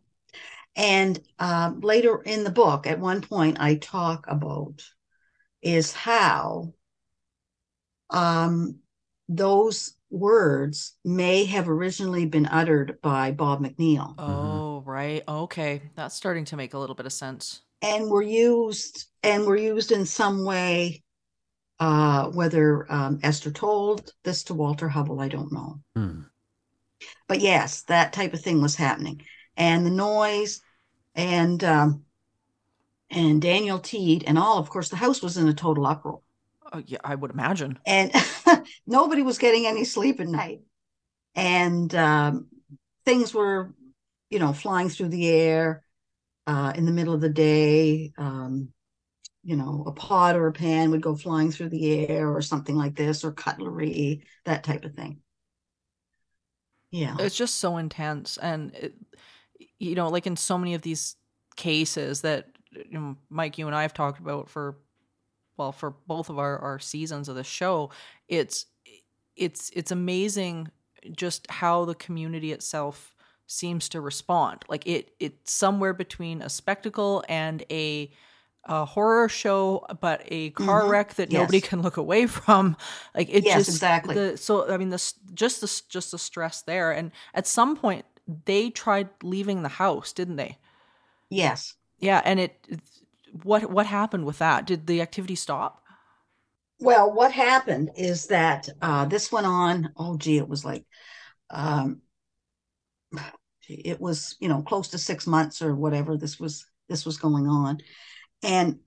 [0.76, 4.82] And um, later in the book, at one point, I talk about
[5.62, 6.72] is how
[8.10, 8.78] um,
[9.28, 15.22] those words may have originally been uttered by Bob McNeil Oh, right.
[15.28, 15.82] Okay.
[15.94, 17.62] That's starting to make a little bit of sense.
[17.82, 21.02] and were used and were used in some way.
[21.80, 25.80] Uh, whether um, Esther told this to Walter Hubbell, I don't know.
[25.94, 26.20] Hmm.
[27.28, 29.22] But yes, that type of thing was happening,
[29.56, 30.60] and the noise,
[31.14, 32.04] and um,
[33.10, 34.58] and Daniel Teed and all.
[34.58, 36.20] Of course, the house was in a total uproar,
[36.72, 37.78] Oh, yeah, I would imagine.
[37.86, 38.12] and
[38.86, 40.60] nobody was getting any sleep at night,
[41.34, 42.48] and um,
[43.04, 43.74] things were,
[44.30, 45.82] you know, flying through the air
[46.46, 48.12] uh, in the middle of the day.
[48.18, 48.70] Um,
[49.44, 52.76] you know, a pot or a pan would go flying through the air, or something
[52.76, 55.20] like this, or cutlery, that type of thing.
[56.90, 57.16] Yeah.
[57.18, 58.38] It's just so intense.
[58.38, 58.94] And, it,
[59.78, 61.16] you know, like in so many of these
[61.56, 64.76] cases that you know, Mike, you and I have talked about for,
[65.56, 67.90] well, for both of our, our seasons of the show,
[68.28, 68.66] it's,
[69.36, 70.68] it's, it's amazing
[71.16, 73.14] just how the community itself
[73.46, 74.64] seems to respond.
[74.68, 78.10] Like it, it's somewhere between a spectacle and a,
[78.68, 80.90] a horror show, but a car mm-hmm.
[80.90, 81.40] wreck that yes.
[81.40, 82.76] nobody can look away from.
[83.14, 84.14] Like it yes, just exactly.
[84.14, 88.04] The, so I mean, this just the just the stress there, and at some point
[88.44, 90.58] they tried leaving the house, didn't they?
[91.30, 91.74] Yes.
[91.98, 92.66] Yeah, and it.
[93.42, 94.66] What what happened with that?
[94.66, 95.82] Did the activity stop?
[96.80, 99.92] Well, what happened is that uh, this went on.
[99.96, 100.84] Oh, gee, it was like,
[101.50, 102.02] um,
[103.68, 106.16] it was you know close to six months or whatever.
[106.16, 107.78] This was this was going on,
[108.42, 108.80] and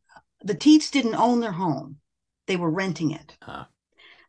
[0.43, 1.97] the Teeds didn't own their home;
[2.47, 3.37] they were renting it.
[3.41, 3.65] Huh.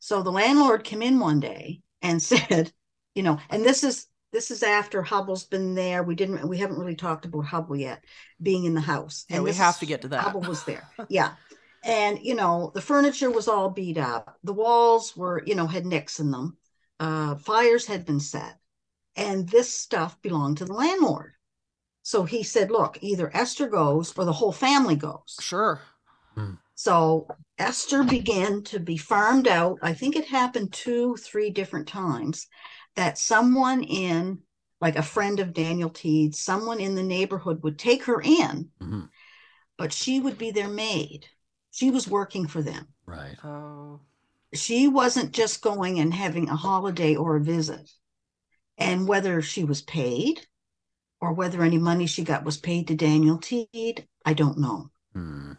[0.01, 2.73] So the landlord came in one day and said,
[3.15, 6.03] you know, and this is this is after Hubbell's been there.
[6.03, 8.05] We didn't we haven't really talked about Hubbell yet
[8.41, 9.25] being in the house.
[9.31, 10.25] And we have to get to that.
[10.25, 10.89] Hubbell was there.
[11.09, 11.35] yeah.
[11.85, 14.39] And you know, the furniture was all beat up.
[14.43, 16.57] The walls were, you know, had nicks in them.
[16.99, 18.59] Uh, fires had been set.
[19.15, 21.35] And this stuff belonged to the landlord.
[22.03, 25.37] So he said, look, either Esther goes or the whole family goes.
[25.41, 25.81] Sure.
[26.35, 26.55] Hmm.
[26.75, 29.79] So Esther began to be farmed out.
[29.83, 32.49] I think it happened two, three different times
[32.97, 34.41] that someone in,
[34.81, 39.03] like a friend of Daniel Teed, someone in the neighborhood would take her in, mm-hmm.
[39.79, 41.27] but she would be their maid.
[41.71, 42.89] She was working for them.
[43.07, 43.37] Right.
[43.45, 44.01] Oh.
[44.53, 47.91] She wasn't just going and having a holiday or a visit.
[48.77, 50.47] And whether she was paid
[51.23, 54.91] or whether any money she got was paid to Daniel Teed, I don't know.
[55.17, 55.57] Mm.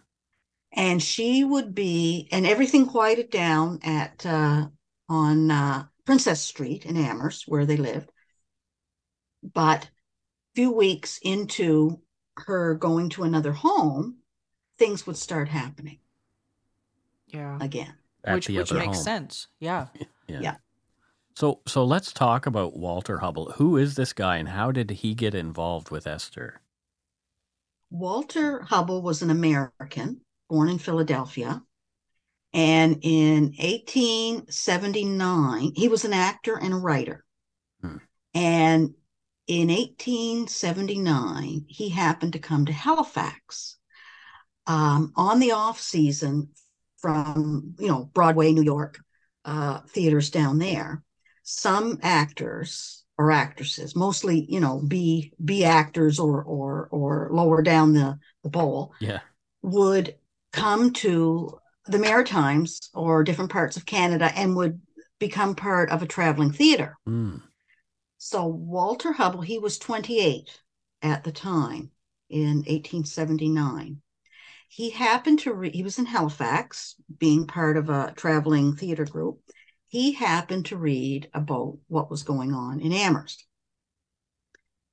[0.74, 4.68] And she would be, and everything quieted down at uh,
[5.08, 8.12] on uh, Princess Street in Amherst, where they lived.
[9.42, 9.90] But a
[10.56, 12.02] few weeks into
[12.36, 14.18] her going to another home,
[14.78, 16.00] things would start happening.
[17.28, 17.58] Yeah.
[17.62, 17.94] Again.
[18.26, 19.04] At which which makes home.
[19.04, 19.48] sense.
[19.62, 19.88] Yeah.
[20.28, 20.40] yeah.
[20.42, 20.56] Yeah.
[21.36, 23.56] So so let's talk about Walter Hubbell.
[23.56, 26.62] Who is this guy and how did he get involved with Esther?
[27.90, 31.62] Walter Hubbell was an American born in Philadelphia.
[32.54, 37.26] And in 1879, he was an actor and a writer.
[37.82, 37.98] Hmm.
[38.36, 38.94] And
[39.48, 43.78] in 1879, he happened to come to Halifax
[44.68, 46.50] um, on the off season
[46.98, 49.00] from, you know, Broadway, New York,
[49.46, 51.02] uh, theaters down there.
[51.44, 57.94] Some actors or actresses, mostly, you know, B B actors or or or lower down
[57.94, 59.20] the the bowl, yeah,
[59.62, 60.16] would
[60.52, 64.82] come to the Maritimes or different parts of Canada and would
[65.20, 66.98] become part of a traveling theater.
[67.08, 67.42] Mm.
[68.18, 70.50] So Walter Hubbell, he was 28
[71.02, 71.92] at the time
[72.30, 74.02] in 1879.
[74.70, 79.40] He happened to read, he was in Halifax, being part of a traveling theater group.
[79.94, 83.46] He happened to read about what was going on in Amherst.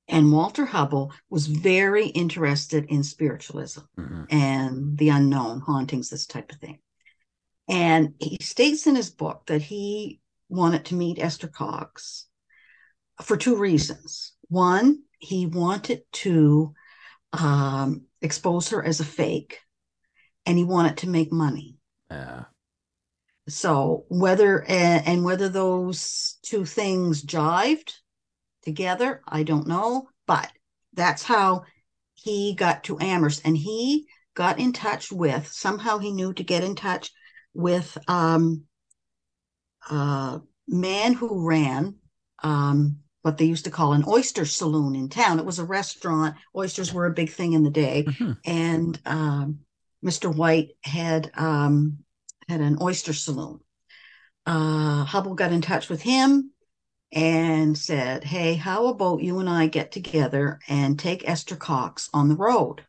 [0.07, 4.25] And Walter Hubbell was very interested in spiritualism mm-hmm.
[4.29, 6.77] and the unknown, hauntings, this type of thing.
[7.67, 12.27] And he states in his book that he wanted to meet Esther Cox
[13.23, 14.33] for two reasons.
[14.49, 16.75] One, he wanted to
[17.33, 19.61] um, expose her as a fake,
[20.45, 21.79] and he wanted to make money.
[22.11, 22.43] Yeah.
[23.47, 27.93] So whether and whether those two things jived
[28.63, 29.21] together.
[29.27, 30.51] I don't know, but
[30.93, 31.63] that's how
[32.13, 33.41] he got to Amherst.
[33.45, 37.11] And he got in touch with, somehow he knew to get in touch
[37.53, 38.63] with um,
[39.89, 41.95] a man who ran
[42.43, 45.39] um, what they used to call an oyster saloon in town.
[45.39, 46.35] It was a restaurant.
[46.55, 48.05] Oysters were a big thing in the day.
[48.07, 48.31] Mm-hmm.
[48.45, 49.59] And um,
[50.03, 50.33] Mr.
[50.33, 51.99] White had um,
[52.51, 53.61] had an oyster saloon.
[54.45, 56.51] Uh, Hubbell got in touch with him
[57.11, 62.27] and said, Hey, how about you and I get together and take Esther Cox on
[62.29, 62.83] the road?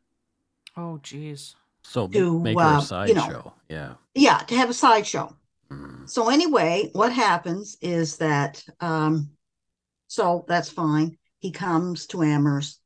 [0.77, 1.55] Oh, geez.
[1.82, 3.14] So to, make her a sideshow.
[3.14, 3.95] You know, yeah.
[4.14, 5.36] Yeah, to have a sideshow.
[5.70, 6.09] Mm.
[6.09, 9.30] So, anyway, what happens is that, um,
[10.09, 11.18] so that's fine.
[11.39, 12.80] He comes to Amherst.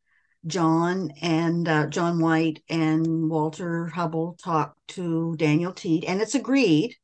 [0.46, 6.96] John and uh, John White and Walter Hubbell talk to Daniel Teed, and it's agreed.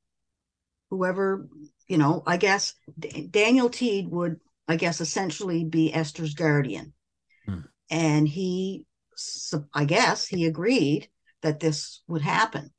[0.91, 1.49] Whoever
[1.93, 6.95] you know, I guess D- Daniel Teed would, I guess, essentially be Esther's guardian.
[7.45, 7.61] Hmm.
[7.91, 8.87] And he,
[9.75, 11.11] I guess, he agreed
[11.43, 12.71] that this would happen.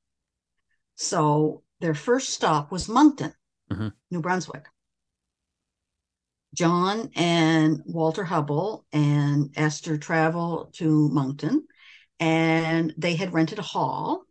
[0.96, 3.34] So their first stop was Moncton,
[3.72, 3.90] mm-hmm.
[4.10, 4.66] New Brunswick.
[6.54, 11.66] John and Walter Hubbell and Esther travel to Moncton,
[12.20, 14.26] and they had rented a hall.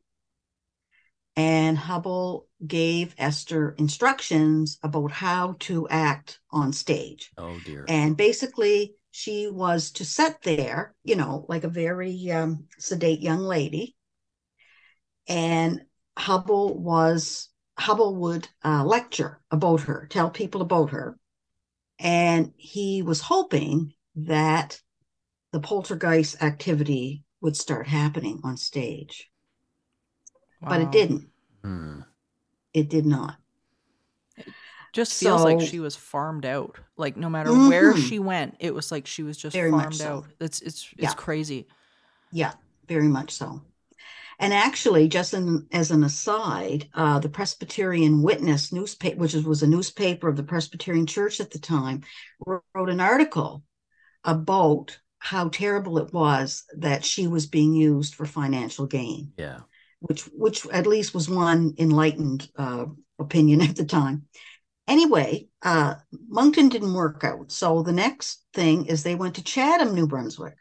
[1.34, 7.32] And Hubbell gave Esther instructions about how to act on stage.
[7.38, 7.86] Oh dear.
[7.88, 13.40] And basically, she was to sit there, you know, like a very um, sedate young
[13.40, 13.96] lady.
[15.26, 15.82] And
[16.18, 17.48] Hubbell was
[17.78, 21.18] Hubbell would uh, lecture about her, tell people about her,
[22.02, 24.80] and he was hoping that
[25.52, 29.30] the poltergeist activity would start happening on stage,
[30.60, 30.70] wow.
[30.70, 31.28] but it didn't.
[31.62, 32.00] Hmm.
[32.74, 33.36] It did not.
[34.36, 34.48] It
[34.92, 36.78] just feels so, like she was farmed out.
[36.96, 37.68] Like no matter mm-hmm.
[37.68, 40.08] where she went, it was like she was just very farmed so.
[40.08, 40.24] out.
[40.40, 41.12] It's it's it's yeah.
[41.14, 41.68] crazy.
[42.32, 42.52] Yeah,
[42.88, 43.62] very much so.
[44.42, 49.68] And actually, just in, as an aside, uh, the Presbyterian Witness newspaper, which was a
[49.68, 52.02] newspaper of the Presbyterian Church at the time,
[52.44, 53.62] wrote an article
[54.24, 59.32] about how terrible it was that she was being used for financial gain.
[59.36, 59.60] Yeah,
[60.00, 62.86] which which at least was one enlightened uh,
[63.20, 64.24] opinion at the time.
[64.88, 65.94] Anyway, uh,
[66.26, 70.56] Moncton didn't work out, so the next thing is they went to Chatham, New Brunswick,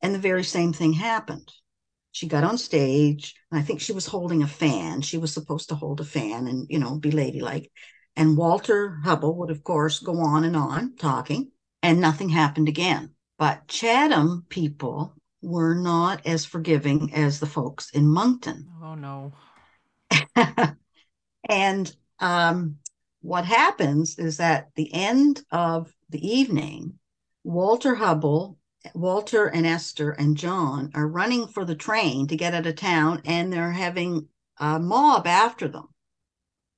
[0.00, 1.50] and the very same thing happened
[2.12, 5.00] she got on stage and i think she was holding a fan.
[5.00, 7.70] She was supposed to hold a fan and you know be ladylike.
[8.16, 11.50] And walter hubbell would of course go on and on talking
[11.82, 13.10] and nothing happened again.
[13.38, 18.68] But chatham people were not as forgiving as the folks in moncton.
[18.82, 19.32] Oh no.
[21.48, 22.76] And um,
[23.22, 26.94] what happens is that the end of the evening
[27.42, 28.56] walter hubbell
[28.94, 33.22] Walter and Esther and John are running for the train to get out of town,
[33.24, 34.28] and they're having
[34.58, 35.88] a mob after them,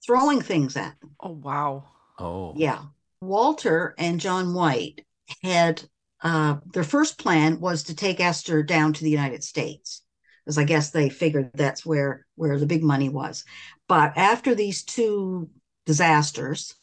[0.04, 1.14] throwing things at them.
[1.20, 1.84] Oh, wow.
[2.18, 2.54] Oh.
[2.56, 2.82] Yeah.
[3.20, 5.04] Walter and John White
[5.42, 5.82] had
[6.22, 10.02] uh, their first plan was to take Esther down to the United States,
[10.44, 13.44] because I guess they figured that's where where the big money was.
[13.86, 15.50] But after these two
[15.86, 16.74] disasters,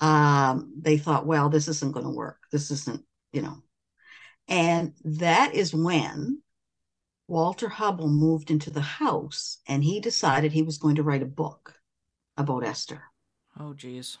[0.00, 2.38] um, they thought, well, this isn't going to work.
[2.52, 3.02] This isn't,
[3.32, 3.62] you know,
[4.48, 6.40] and that is when
[7.28, 11.26] Walter Hubbell moved into the house and he decided he was going to write a
[11.26, 11.74] book
[12.36, 13.02] about Esther.
[13.58, 14.18] Oh, geez.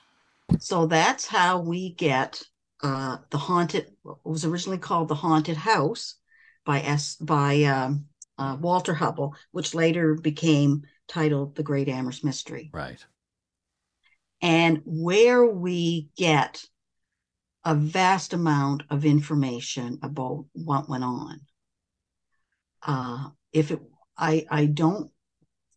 [0.58, 2.42] So that's how we get
[2.82, 6.16] uh, the haunted, what was originally called the Haunted House
[6.64, 8.06] by S by um,
[8.38, 12.70] uh, Walter Hubbell, which later became titled The Great Amherst Mystery.
[12.72, 13.04] Right.
[14.40, 16.64] And where we get
[17.64, 21.40] a vast amount of information about what went on.
[22.86, 23.80] Uh, if it,
[24.18, 25.10] I, I don't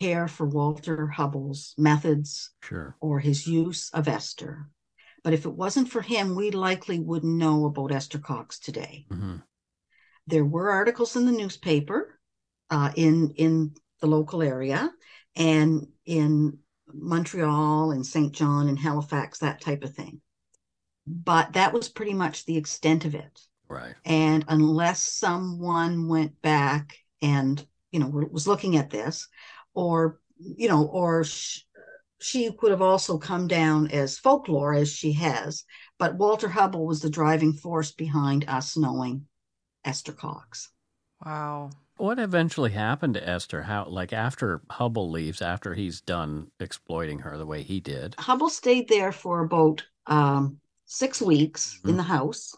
[0.02, 2.96] care for Walter Hubbell's methods sure.
[3.00, 4.70] or his use of Esther,
[5.24, 9.06] but if it wasn't for him, we likely wouldn't know about Esther Cox today.
[9.10, 9.38] Mm-hmm.
[10.28, 12.20] There were articles in the newspaper
[12.70, 14.92] uh, in in the local area
[15.38, 16.60] and in
[16.94, 18.34] Montreal and St.
[18.34, 20.22] John and Halifax, that type of thing
[21.08, 23.39] but that was pretty much the extent of it.
[23.70, 23.95] Right.
[24.05, 29.28] And unless someone went back and, you know, was looking at this,
[29.74, 31.62] or, you know, or sh-
[32.20, 35.64] she could have also come down as folklore as she has,
[35.97, 39.28] but Walter Hubbell was the driving force behind us knowing
[39.86, 40.72] Esther Cox.
[41.26, 41.70] Wow.
[41.97, 43.64] What eventually happened to Esther?
[43.64, 48.16] How, like, after Hubbell leaves, after he's done exploiting her the way he did?
[48.18, 51.90] Hubbell stayed there for about um, six weeks mm-hmm.
[51.90, 52.56] in the house,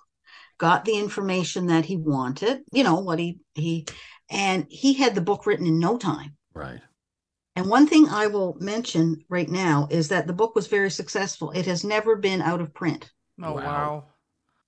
[0.57, 3.85] got the information that he wanted, you know, what he, he,
[4.29, 6.35] and he had the book written in no time.
[6.53, 6.79] Right.
[7.55, 11.51] And one thing I will mention right now is that the book was very successful.
[11.51, 13.11] It has never been out of print.
[13.41, 13.61] Oh, wow.
[13.61, 14.05] wow.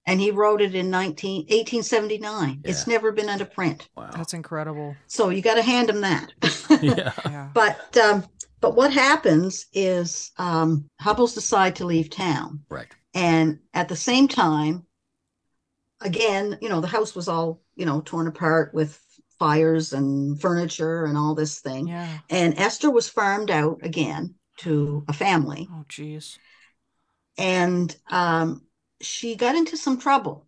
[0.07, 2.49] And he wrote it in 19, 1879.
[2.49, 2.69] Yeah.
[2.69, 3.87] It's never been out of print.
[3.95, 4.09] Wow.
[4.13, 4.95] That's incredible.
[5.07, 6.33] So you got to hand him that.
[6.81, 7.49] yeah.
[7.53, 8.25] But, um,
[8.59, 12.61] but what happens is um, Hubbell's decide to leave town.
[12.69, 12.87] Right.
[13.13, 14.85] And at the same time,
[16.01, 18.99] again, you know, the house was all, you know, torn apart with
[19.39, 21.87] fires and furniture and all this thing.
[21.87, 22.19] Yeah.
[22.29, 25.67] And Esther was farmed out again to a family.
[25.71, 26.37] Oh, geez.
[27.37, 28.61] And um,
[29.01, 30.47] she got into some trouble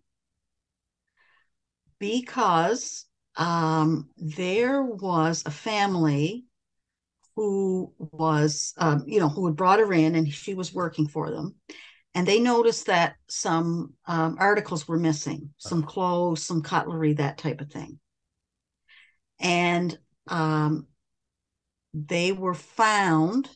[2.00, 3.06] because
[3.36, 6.46] um, there was a family
[7.36, 11.32] who was, um, you know, who had brought her in and she was working for
[11.32, 11.56] them
[12.16, 17.62] and they noticed that some um, articles were missing some clothes some cutlery that type
[17.62, 18.00] of thing.
[19.40, 19.98] And
[20.28, 20.88] um,
[21.94, 23.50] they were found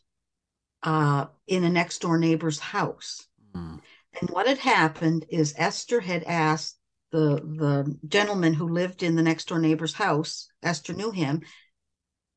[0.84, 3.28] uh, in a next door neighbor's house.
[3.56, 3.80] Mm.
[4.20, 6.78] And what had happened is Esther had asked
[7.12, 11.42] the the gentleman who lived in the next door neighbor's house, Esther knew him,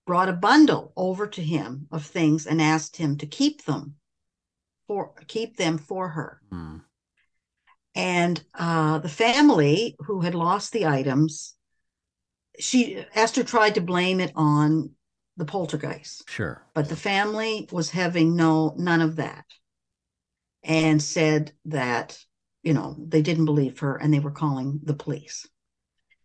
[0.07, 3.97] brought a bundle over to him of things and asked him to keep them
[4.91, 6.41] for keep them for her.
[6.53, 6.81] Mm.
[7.95, 11.55] And uh, the family who had lost the items,
[12.59, 14.91] she Esther tried to blame it on
[15.37, 16.29] the poltergeist.
[16.29, 16.67] Sure.
[16.75, 19.45] But the family was having no none of that
[20.65, 22.19] and said that,
[22.65, 25.47] you know, they didn't believe her and they were calling the police,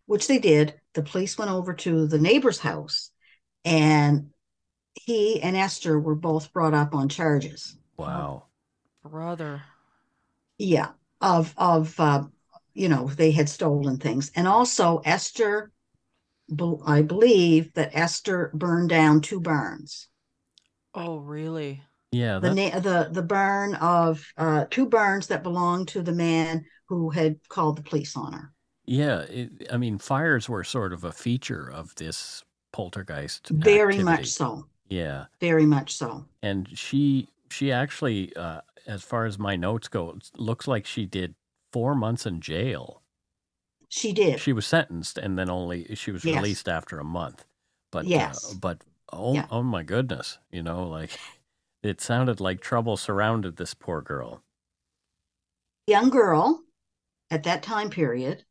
[0.07, 0.73] which they did.
[0.95, 3.11] The police went over to the neighbor's house
[3.63, 4.31] and
[4.95, 7.77] he and Esther were both brought up on charges.
[7.95, 8.44] Wow.
[9.09, 9.61] Brother.
[10.57, 10.91] Yeah,
[11.21, 12.23] of of uh,
[12.73, 15.71] you know they had stolen things, and also Esther,
[16.85, 20.07] I believe that Esther burned down two barns.
[20.93, 21.83] Oh, really?
[22.11, 22.39] Yeah.
[22.39, 27.09] The na- the the barn of uh, two barns that belonged to the man who
[27.09, 28.53] had called the police on her.
[28.85, 29.21] Yeah.
[29.21, 33.49] It, I mean, fires were sort of a feature of this poltergeist.
[33.49, 34.03] Very activity.
[34.03, 34.67] much so.
[34.87, 35.25] Yeah.
[35.41, 36.25] Very much so.
[36.41, 41.05] And she she actually, uh, as far as my notes go, it looks like she
[41.05, 41.35] did
[41.71, 43.03] four months in jail.
[43.89, 44.37] She did.
[44.37, 46.29] She was sentenced, and then only she was Yes.
[46.29, 47.43] released after a month.
[47.91, 48.45] But Yes.
[48.47, 49.47] uh, but oh Yeah.
[49.49, 51.19] oh my goodness, you know, like
[51.83, 54.43] it sounded like trouble surrounded this poor girl.
[55.87, 56.63] Young girl
[57.31, 58.45] at that time period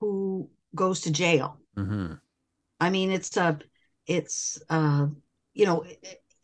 [0.00, 1.60] who goes to jail.
[1.76, 2.18] hmm
[2.80, 3.58] I mean, it's a,
[4.06, 5.06] it's uh,
[5.54, 5.84] you know,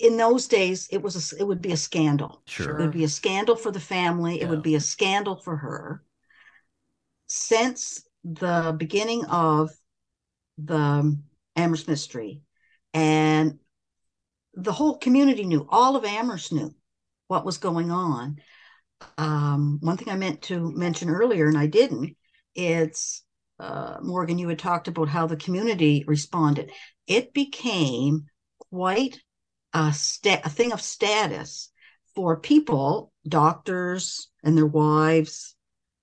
[0.03, 2.43] in those days it was a, it would be a scandal.
[2.47, 2.77] Sure.
[2.77, 4.41] It would be a scandal for the family.
[4.41, 6.03] It would be a scandal for her.
[7.29, 9.71] Since the beginning of
[10.59, 11.17] the
[11.57, 12.43] Amherst mystery,
[12.93, 13.59] and
[14.55, 16.75] the whole community knew, all of Amherst knew
[17.29, 18.39] what was going on.
[19.17, 22.17] Um, one thing I meant to mention earlier, and I didn't,
[22.55, 23.23] it's
[23.59, 26.73] uh, Morgan, you had talked about how the community responded.
[27.07, 28.27] It became
[28.71, 29.21] quite
[29.73, 31.71] a, sta- a thing of status
[32.15, 35.55] for people, doctors and their wives,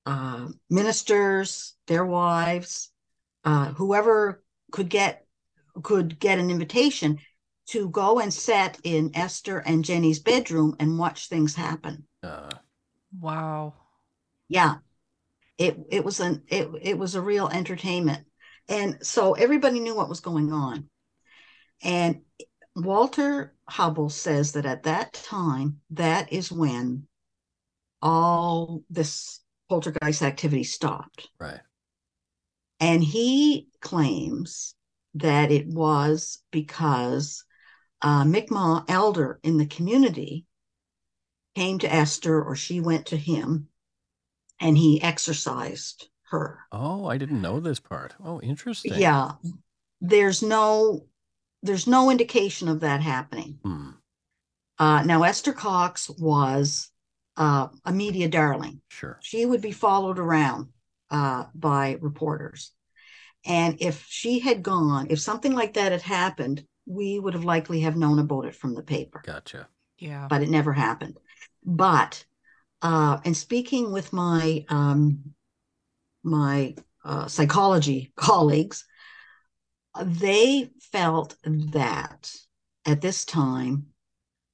[0.06, 2.92] uh, ministers, their wives,
[3.44, 5.26] uh, whoever could get
[5.84, 7.20] could get an invitation
[7.68, 12.06] to go and sit in Esther and Jenny's bedroom and watch things happen.
[12.24, 12.50] Uh,
[13.20, 13.74] Wow.
[14.48, 14.76] Yeah.
[15.58, 18.26] It it was an it it was a real entertainment.
[18.68, 20.90] And so everybody knew what was going on.
[21.84, 22.22] And
[22.76, 27.08] Walter Hubbell says that at that time, that is when
[28.02, 31.30] all this poltergeist activity stopped.
[31.40, 31.60] right.
[32.80, 34.74] And he claims
[35.16, 37.44] that it was because
[38.02, 40.46] uh, Mi'kmaq elder in the community
[41.56, 43.68] came to Esther or she went to him
[44.62, 46.60] and he exorcised her.
[46.72, 48.14] Oh, I didn't know this part.
[48.24, 48.94] Oh, interesting.
[48.94, 49.32] Yeah.
[50.00, 51.06] There's no
[51.64, 53.60] there's no indication of that happening.
[53.64, 53.90] Hmm.
[54.78, 56.90] Uh, now Esther Cox was
[57.38, 58.82] uh, a media darling.
[58.90, 59.18] Sure.
[59.22, 60.70] she would be followed around
[61.12, 62.72] uh, by reporters.
[63.46, 67.82] And if she had gone, if something like that had happened, we would have likely
[67.82, 69.68] have known about it from the paper, Gotcha.
[69.98, 70.28] Yeah.
[70.30, 71.18] but it never happened.
[71.64, 72.26] But
[72.82, 75.34] uh, and speaking with my um,
[76.24, 78.86] my uh, psychology colleagues,
[80.04, 82.34] they felt that
[82.86, 83.88] at this time,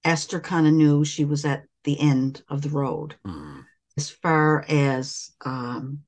[0.03, 3.61] Esther kind of knew she was at the end of the road Hmm.
[3.97, 6.01] as far as um,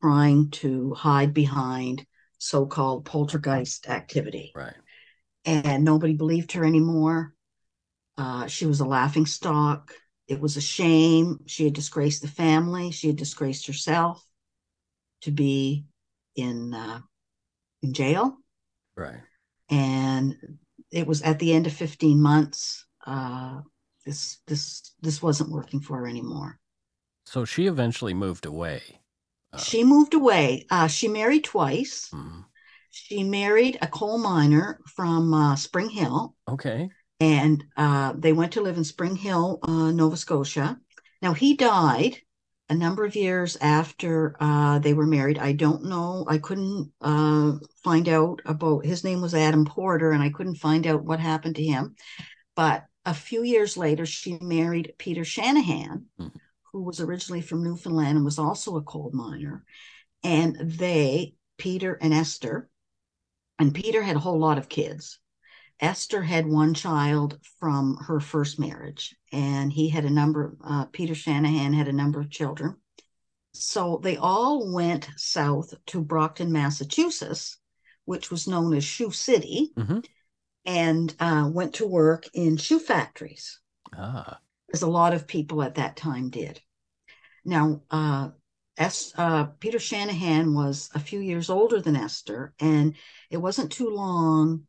[0.00, 2.06] trying to hide behind
[2.38, 4.52] so-called poltergeist activity.
[4.54, 4.74] Right.
[5.44, 7.34] And nobody believed her anymore.
[8.16, 9.92] Uh, she was a laughing stock.
[10.28, 11.38] It was a shame.
[11.46, 12.90] She had disgraced the family.
[12.90, 14.24] She had disgraced herself
[15.22, 15.84] to be
[16.36, 17.00] in uh,
[17.82, 18.38] in jail.
[18.96, 19.20] Right.
[19.70, 20.36] And
[20.90, 22.86] it was at the end of 15 months.
[23.06, 23.60] Uh,
[24.06, 26.58] this this this wasn't working for her anymore.
[27.26, 28.82] So she eventually moved away.
[29.52, 30.66] Uh, She moved away.
[30.70, 32.08] Uh, she married twice.
[32.12, 32.40] hmm.
[32.90, 36.88] She married a coal miner from uh, Springhill, Okay.
[37.18, 40.78] and uh, they went to live in Springhill, uh, Nova Scotia.
[41.20, 42.18] Now, he died
[42.74, 45.38] a number of years after uh, they were married.
[45.38, 46.26] I don't know.
[46.28, 47.52] I couldn't uh,
[47.84, 51.54] find out about his name was Adam Porter, and I couldn't find out what happened
[51.56, 51.94] to him.
[52.56, 56.32] But a few years later, she married Peter Shanahan, Mhm.
[56.72, 59.64] who was originally from Newfoundland and was also a coal miner.
[60.24, 62.68] And they, Peter and Esther,
[63.60, 65.20] and Peter had a whole lot of kids.
[65.78, 71.14] Esther had one child from her first marriage, and he had a number, uh, Peter
[71.14, 72.76] Shanahan had a number of children.
[73.52, 77.58] So they all went south to Brockton, Massachusetts,
[78.04, 80.00] which was known as Shoe City, mm-hmm.
[80.64, 83.60] and uh, went to work in shoe factories.
[83.96, 84.38] Ah.
[84.72, 86.60] As a lot of people at that time did.
[87.44, 88.30] Now, uh,
[88.76, 92.94] Es- uh, Peter Shanahan was a few years older than Esther, and
[93.30, 94.66] it wasn't too long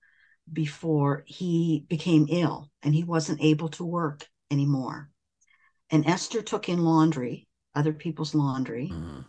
[0.51, 5.09] before he became ill and he wasn't able to work anymore.
[5.91, 9.25] And Esther took in laundry, other people's laundry, Mm.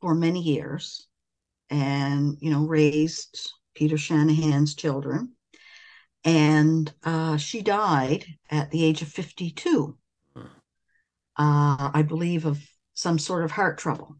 [0.00, 1.08] for many years
[1.70, 5.32] and, you know, raised Peter Shanahan's children.
[6.24, 9.96] And uh, she died at the age of 52,
[10.34, 10.40] Hmm.
[11.36, 12.60] uh, I believe, of
[12.94, 14.16] some sort of heart trouble.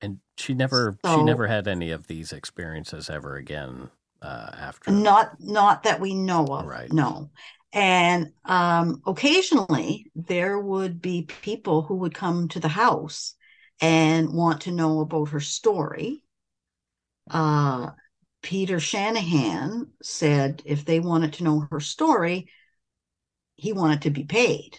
[0.00, 3.90] And she never she never had any of these experiences ever again
[4.20, 4.90] uh, after.
[4.90, 6.66] Not not that we know of.
[6.66, 6.92] Right.
[6.92, 7.30] No.
[7.76, 13.34] And um, occasionally there would be people who would come to the house
[13.82, 16.22] and want to know about her story.
[17.30, 17.90] Uh,
[18.40, 22.48] Peter Shanahan said if they wanted to know her story,
[23.56, 24.78] he wanted to be paid.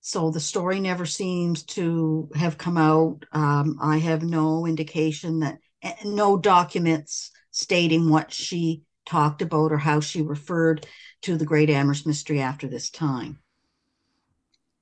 [0.00, 3.26] So the story never seems to have come out.
[3.32, 9.78] Um, I have no indication that, eh, no documents stating what she talked about or
[9.78, 10.86] how she referred
[11.22, 13.38] to the Great Amherst Mystery after this time.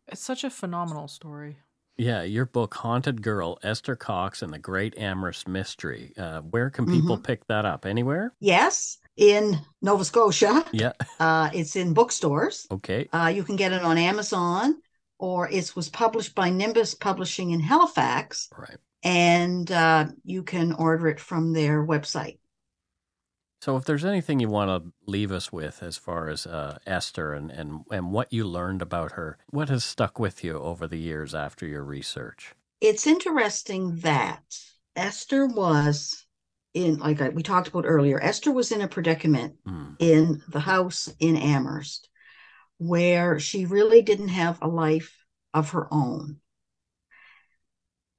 [0.08, 1.58] It's such a phenomenal story.
[1.96, 6.12] Yeah, your book, Haunted Girl, Esther Cox and the Great Amherst Mystery.
[6.16, 7.24] Uh, where can people Mm-hmm.
[7.24, 7.84] pick that up?
[7.84, 8.32] Anywhere?
[8.40, 10.92] Yes, in Nova Scotia, Yeah.
[11.20, 12.66] uh, it's in bookstores.
[12.70, 13.08] Okay.
[13.12, 14.80] Uh, you can get it on Amazon,
[15.18, 18.78] or it was published by Nimbus Publishing in Halifax, Right.
[19.02, 22.38] and uh, you can order it from their website.
[23.60, 27.34] So, if there's anything you want to leave us with as far as uh, Esther
[27.34, 30.98] and, and, and what you learned about her, what has stuck with you over the
[30.98, 32.54] years after your research?
[32.80, 34.42] It's interesting that
[34.96, 36.24] Esther was
[36.72, 39.96] in, like I, we talked about earlier, Esther was in a predicament Mm.
[39.98, 42.08] in the house in Amherst
[42.78, 46.40] where she really didn't have a life of her own.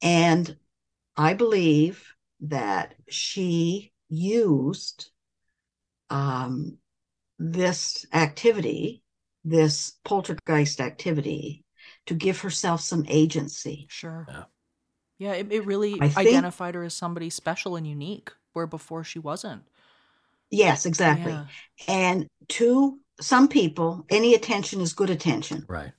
[0.03, 0.55] And
[1.17, 5.09] I believe that she used
[6.11, 6.77] um,
[7.39, 9.01] this activity,
[9.43, 11.63] this poltergeist activity,
[12.05, 13.87] to give herself some agency.
[13.89, 14.27] Sure.
[14.29, 14.43] Yeah.
[15.17, 19.03] Yeah, it, it really I think- identified her as somebody special and unique, where before
[19.03, 19.63] she wasn't.
[20.49, 21.31] Yes, exactly.
[21.31, 21.45] Yeah.
[21.87, 25.63] And to some people, any attention is good attention.
[25.69, 25.91] Right.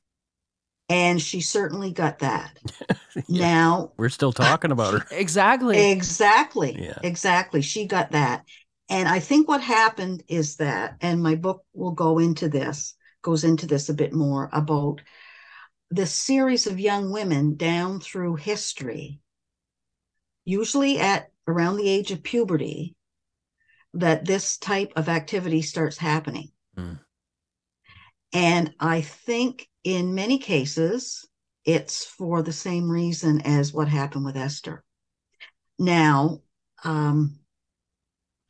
[0.89, 2.59] And she certainly got that.
[3.29, 3.47] Yeah.
[3.47, 5.07] Now, We're still talking about her.
[5.17, 5.91] Exactly.
[5.93, 6.75] Exactly.
[6.83, 6.99] Yeah.
[7.03, 7.61] Exactly.
[7.61, 8.45] She got that.
[8.93, 13.43] And I think what happened is that, and my book will go into this, goes
[13.43, 15.01] into this a bit more about
[15.91, 19.19] the series of young women down through history,
[20.45, 22.95] usually at around the age of puberty,
[23.95, 26.51] that this type of activity starts happening.
[26.77, 27.01] Mm.
[28.35, 31.27] And I think in many cases,
[31.65, 34.85] it's for the same reason as what happened with Esther.
[35.79, 36.43] Now,
[36.85, 37.39] um,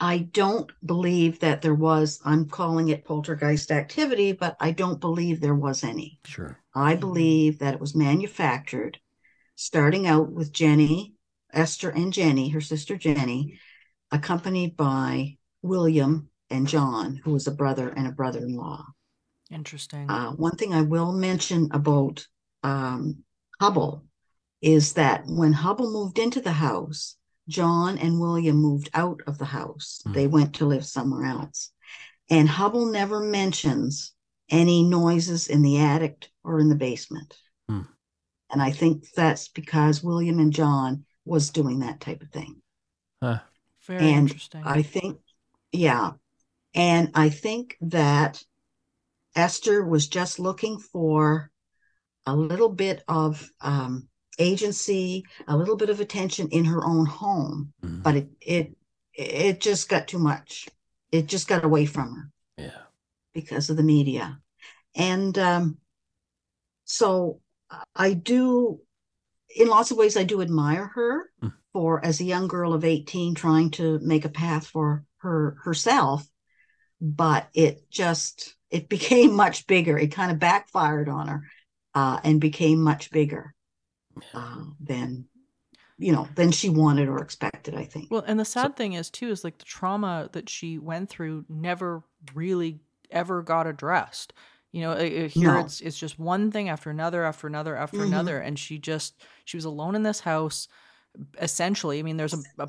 [0.03, 5.41] I don't believe that there was, I'm calling it poltergeist activity, but I don't believe
[5.41, 6.19] there was any.
[6.25, 6.59] Sure.
[6.75, 8.99] I believe that it was manufactured,
[9.55, 11.15] starting out with Jenny,
[11.53, 13.61] Esther and Jenny, her sister Jenny,
[14.11, 18.85] accompanied by William and John, who was a brother and a brother in law.
[19.53, 20.11] Interesting.
[20.11, 22.27] Uh, one thing I will mention about
[22.65, 23.23] um,
[23.61, 24.03] Hubbell
[24.61, 27.15] is that when Hubbell moved into the house,
[27.49, 30.03] John and William moved out of the house.
[30.07, 30.15] Mhm.
[30.15, 31.71] They went to live somewhere else.
[32.31, 34.13] And Hubbell never mentions
[34.49, 37.37] any noises in the attic or in the basement.
[37.69, 37.83] Hmm.
[38.51, 42.63] And I think that's because William and John was doing that type of thing.
[43.23, 43.41] Huh.
[43.87, 44.63] Very and interesting.
[44.65, 45.19] I think,
[45.73, 46.13] yeah.
[46.75, 48.43] And I think that
[49.35, 51.51] Esther was just looking for
[52.27, 54.09] a little bit of um,
[54.43, 58.03] agency, a little bit of attention in her own home, Mhm.
[58.03, 58.77] but it it
[59.15, 60.69] it just got too much.
[61.11, 62.83] It just got away from her Yeah.
[63.35, 64.41] because of the media,
[64.95, 65.79] and um,
[66.85, 67.41] so
[67.95, 68.81] I do,
[69.57, 71.53] in lots of ways, I do admire her Mm.
[71.73, 76.27] for as a young girl of eighteen trying to make a path for her herself,
[77.01, 79.99] but it just it became much bigger.
[79.99, 81.49] It kind of backfired on her,
[81.95, 83.55] uh, and became much bigger
[84.35, 85.27] uh, than
[85.99, 87.75] you know than she wanted or expected.
[87.75, 88.11] I think.
[88.11, 91.45] well, and the sad thing is too is like the trauma that she went through
[91.49, 92.03] never
[92.35, 94.33] really ever got addressed.
[94.73, 95.59] You know, here No.
[95.61, 98.07] it's it's just one thing after another after another after Mhm.
[98.07, 100.67] another, and she just she was alone in this house.
[101.41, 102.69] Essentially, I mean, there's a, a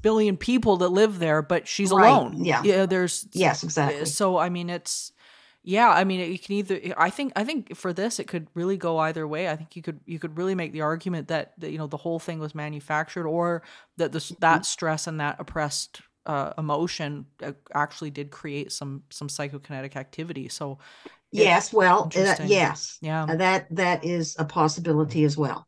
[0.00, 2.44] billion people that live there, but she's Right, alone.
[2.44, 2.62] yeah.
[2.62, 2.86] yeah.
[2.86, 4.06] There's Yes, exactly.
[4.06, 5.10] so I mean, it's
[5.62, 5.90] yeah.
[5.90, 6.80] I mean, you can either.
[6.96, 9.48] I think I think for this, it could really go either way.
[9.48, 11.96] I think you could you could really make the argument that, that you know the
[11.98, 13.62] whole thing was manufactured, or
[13.96, 14.40] that this Mm-hmm.
[14.40, 20.48] that stress and that oppressed uh, emotion uh, actually did create some some psychokinetic activity.
[20.48, 20.78] So
[21.32, 25.66] Yes, well, uh, yes, yeah, Uh, that that is a possibility as well.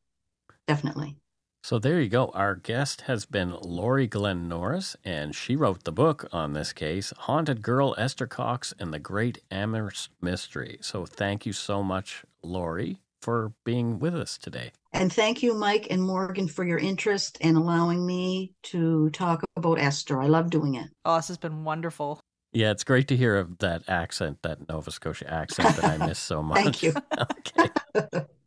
[0.66, 1.16] Definitely.
[1.64, 2.26] So there you go.
[2.34, 7.12] Our guest has been Laurie Glenn Norris, and she wrote the book on this case,
[7.16, 10.78] Haunted Girl Esther Cox and the Great Amherst Mystery.
[10.80, 14.72] So thank you so much, Laurie, for being with us today.
[14.92, 19.78] And thank you, Mike and Morgan, for your interest and allowing me to talk about
[19.78, 20.20] Esther.
[20.20, 20.90] I love doing it.
[21.04, 22.18] oh, this has been wonderful.
[22.52, 26.18] Yeah, it's great to hear of that accent, that Nova Scotia accent that I miss
[26.18, 26.56] so much.
[26.56, 26.94] Thank you.
[27.20, 28.20] okay.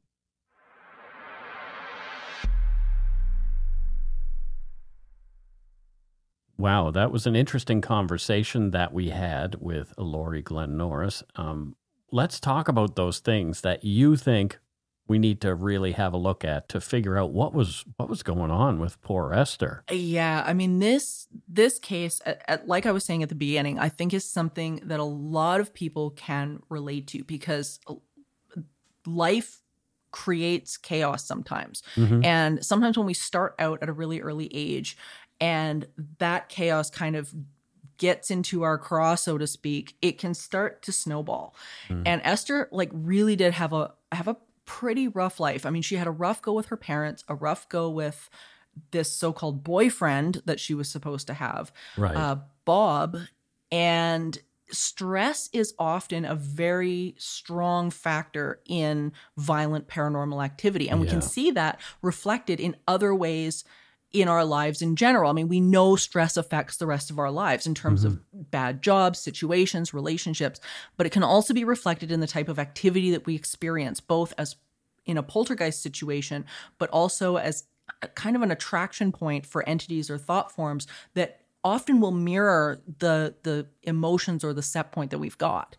[6.57, 11.23] Wow, that was an interesting conversation that we had with Laurie Glenn Norris.
[11.35, 11.75] Um,
[12.11, 14.59] let's talk about those things that you think
[15.07, 18.23] we need to really have a look at to figure out what was what was
[18.23, 19.83] going on with poor Esther.
[19.91, 23.77] Yeah, I mean this this case, at, at- like I was saying at the beginning,
[23.77, 27.95] I think is something that a lot of people can relate to because uh,
[29.05, 29.61] life
[30.15, 31.83] creates chaos sometimes.
[31.97, 32.23] Mhm.
[32.23, 34.95] And sometimes when we start out at a really early age
[35.41, 35.85] and
[36.19, 37.33] that chaos kind of
[37.97, 41.53] gets into our craw so to speak, it can start to snowball.
[41.89, 42.03] Mm.
[42.05, 45.65] And Esther like really did have a have a pretty rough life.
[45.65, 48.29] I mean, she had a rough go with her parents, a rough go with
[48.91, 52.15] this so-called boyfriend that she was supposed to have Right.
[52.15, 53.17] uh, Bob,
[53.69, 54.37] and
[54.75, 60.89] stress is often a very strong factor in violent paranormal activity.
[60.89, 63.63] And we can see that reflected in other ways
[64.13, 65.29] in our lives in general.
[65.29, 68.43] I mean, we know stress affects the rest of our lives in terms of mm-hmm.
[68.49, 70.61] bad jobs, situations, relationships,
[70.95, 74.33] but it can also be reflected in the type of activity that we experience, both
[74.37, 74.55] as
[75.05, 76.45] in a poltergeist situation,
[76.77, 77.65] but also as
[78.15, 83.35] kind of an attraction point for entities or thought forms that often will mirror the
[83.43, 85.75] the emotions or the set point that we've got.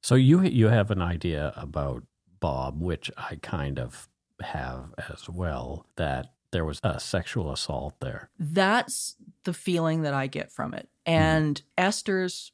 [0.00, 2.02] So you you have an idea about
[2.40, 4.08] Bob, which I kind of
[4.40, 5.86] have as well.
[5.96, 8.30] That there was a sexual assault there.
[8.38, 10.88] That's the feeling that I get from it.
[11.06, 11.12] Hmm.
[11.12, 12.50] And Esther's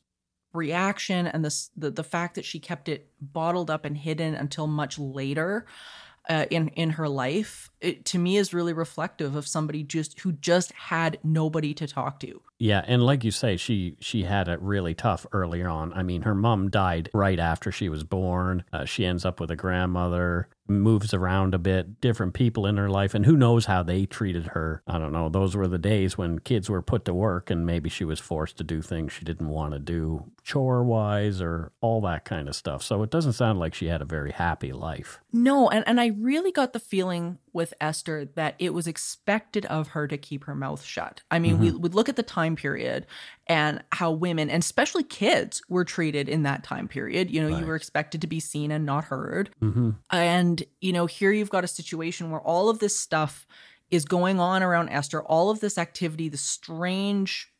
[0.52, 4.66] reaction and this the, the fact that she kept it bottled up and hidden until
[4.66, 5.64] much later
[6.28, 10.32] uh, in in her life it, to me is really reflective of somebody just who
[10.32, 14.60] just had nobody to talk to Yeah, and like you say, she she had it
[14.60, 15.92] really tough early on.
[15.94, 18.64] I mean, her mom died right after she was born.
[18.72, 22.90] Uh, she ends up with a grandmother, moves around a bit, different people in her
[22.90, 24.82] life, and who knows how they treated her.
[24.86, 25.30] I don't know.
[25.30, 28.58] Those were the days when kids were put to work, and maybe she was forced
[28.58, 32.54] to do things she didn't want to do, chore wise, or all that kind of
[32.54, 32.82] stuff.
[32.82, 35.18] So it doesn't sound like she had a very happy life.
[35.32, 39.88] No, and, and I really got the feeling with Esther that it was expected of
[39.88, 41.22] her to keep her mouth shut.
[41.30, 43.06] I mean, we would look at the time period
[43.46, 47.30] and how women, and especially kids, were treated in that time period.
[47.30, 49.50] You know, you were expected to be seen and not heard.
[49.62, 49.90] Mm-hmm.
[50.10, 53.46] And, you know, here you've got a situation where all of this stuff
[53.90, 57.52] is going on around Esther, all of this activity, the strange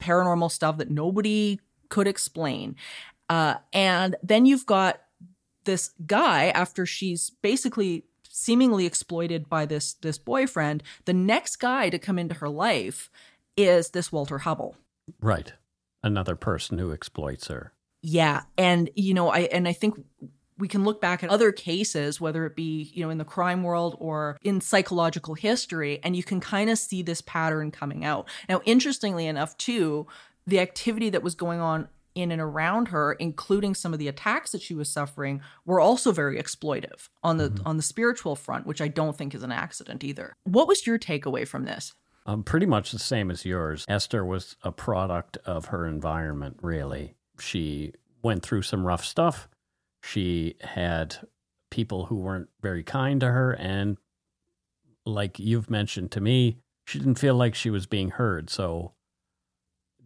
[0.00, 2.76] paranormal stuff that nobody could explain.
[3.28, 5.00] Uh, and then you've got
[5.68, 11.98] this guy after she's basically seemingly exploited by this this boyfriend the next guy to
[11.98, 13.10] come into her life
[13.56, 14.74] is this Walter Hubbell
[15.20, 15.52] Right.
[16.02, 17.72] Another person who exploits her.
[18.02, 19.92] yeah and you know i and i think
[20.56, 23.62] we can look back at other cases whether it be you know in the crime
[23.68, 28.28] world or in psychological history and you can kind of see this pattern coming out
[28.48, 30.06] now interestingly enough too
[30.46, 31.88] the activity that was going on
[32.18, 36.12] in and around her including some of the attacks that she was suffering were also
[36.12, 40.02] very exploitive on the on the spiritual front which i don't think is an accident
[40.04, 41.94] either what was your takeaway from this
[42.26, 43.86] Um, pretty much the same as yours.
[43.88, 47.14] Esther was a product of her environment, really.
[47.40, 47.92] She
[48.22, 49.48] went through some rough stuff.
[50.02, 51.16] She had
[51.70, 53.52] people who weren't very kind to her.
[53.52, 53.96] And
[55.06, 58.50] like you've mentioned to me, she didn't feel like she was being heard.
[58.50, 58.92] So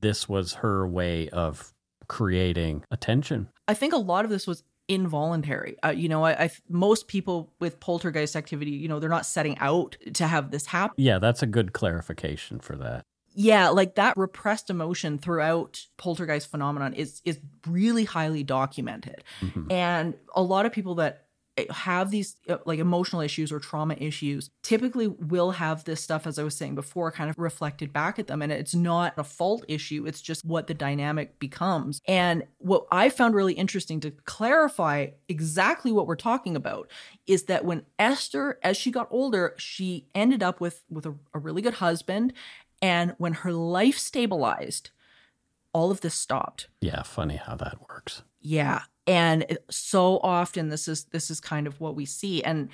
[0.00, 1.72] this was her way of
[2.12, 3.48] creating attention.
[3.66, 5.76] I think a lot of this was involuntary.
[5.82, 9.56] Uh, you know, I, I most people with poltergeist activity, you know, they're not setting
[9.60, 10.94] out to have this happen.
[10.98, 13.06] Yeah, that's a good clarification for that.
[13.34, 19.24] yeah, like that repressed emotion throughout poltergeist phenomenon is is really highly documented.
[19.40, 19.72] Mm-hmm.
[19.72, 21.21] And a lot of people that
[21.70, 26.38] have these uh, like emotional issues or trauma issues typically will have this stuff as
[26.38, 28.40] i was saying before kind of reflected back at them.
[28.40, 30.06] And it's not a fault issue.
[30.06, 32.00] It's just what the dynamic becomes.
[32.08, 36.88] And what i found really interesting to clarify exactly what we're talking about
[37.26, 41.38] is that when esther as she got older she ended up with with a, a
[41.38, 42.32] really good husband.
[42.80, 44.90] And when her life stabilized
[45.72, 46.68] all of this stopped.
[46.80, 48.22] Yeah funny how that works.
[48.40, 52.42] Yeah and so often this is this is kind of what we see.
[52.42, 52.68] And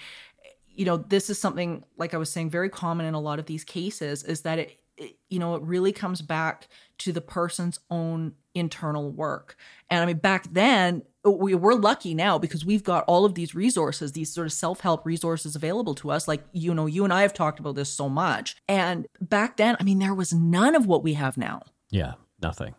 [0.78, 3.46] you know this is something like i was saying very common in a lot of
[3.46, 6.68] these cases is that it, it you know it really comes back
[6.98, 9.56] to the person's own internal work.
[9.90, 13.54] And i mean back then we, we're lucky now because we've got all of these
[13.54, 16.28] resources these sort of self-help resources available to us.
[16.28, 18.56] Like you know you and i have talked about this so much.
[18.68, 21.62] And back then i mean there was none of what we have now.
[21.90, 22.74] Yeah nothing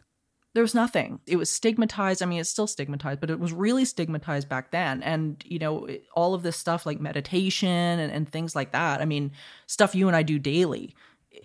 [0.56, 1.20] there was nothing.
[1.28, 2.24] It was stigmatized.
[2.24, 5.04] I mean, it's still stigmatized, but it was really stigmatized back then.
[5.04, 9.02] And, you know, all of this stuff like meditation and, and things like that.
[9.02, 9.32] I mean,
[9.68, 10.96] stuff you and I do daily.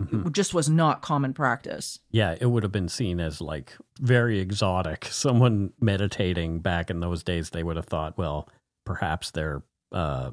[0.01, 0.29] Mm-hmm.
[0.29, 2.01] It just was not common practice.
[2.11, 5.05] Yeah, it would have been seen as like very exotic.
[5.11, 8.49] Someone meditating back in those days, they would have thought, well,
[8.87, 10.31] perhaps they're uh,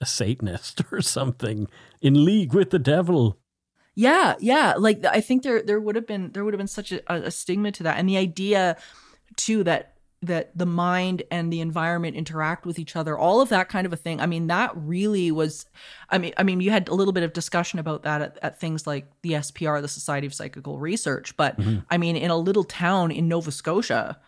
[0.00, 1.68] a Satanist or something
[2.02, 3.38] in league with the devil.
[3.94, 4.74] Yeah, yeah.
[4.78, 7.30] Like I think there there would have been there would have been such a, a
[7.30, 8.76] stigma to that, and the idea
[9.36, 13.70] too that that the mind and the environment interact with each other all of that
[13.70, 15.64] kind of a thing i mean that really was
[16.10, 18.60] i mean i mean you had a little bit of discussion about that at, at
[18.60, 21.78] things like the spr the society of psychical research but mm-hmm.
[21.90, 24.18] i mean in a little town in nova scotia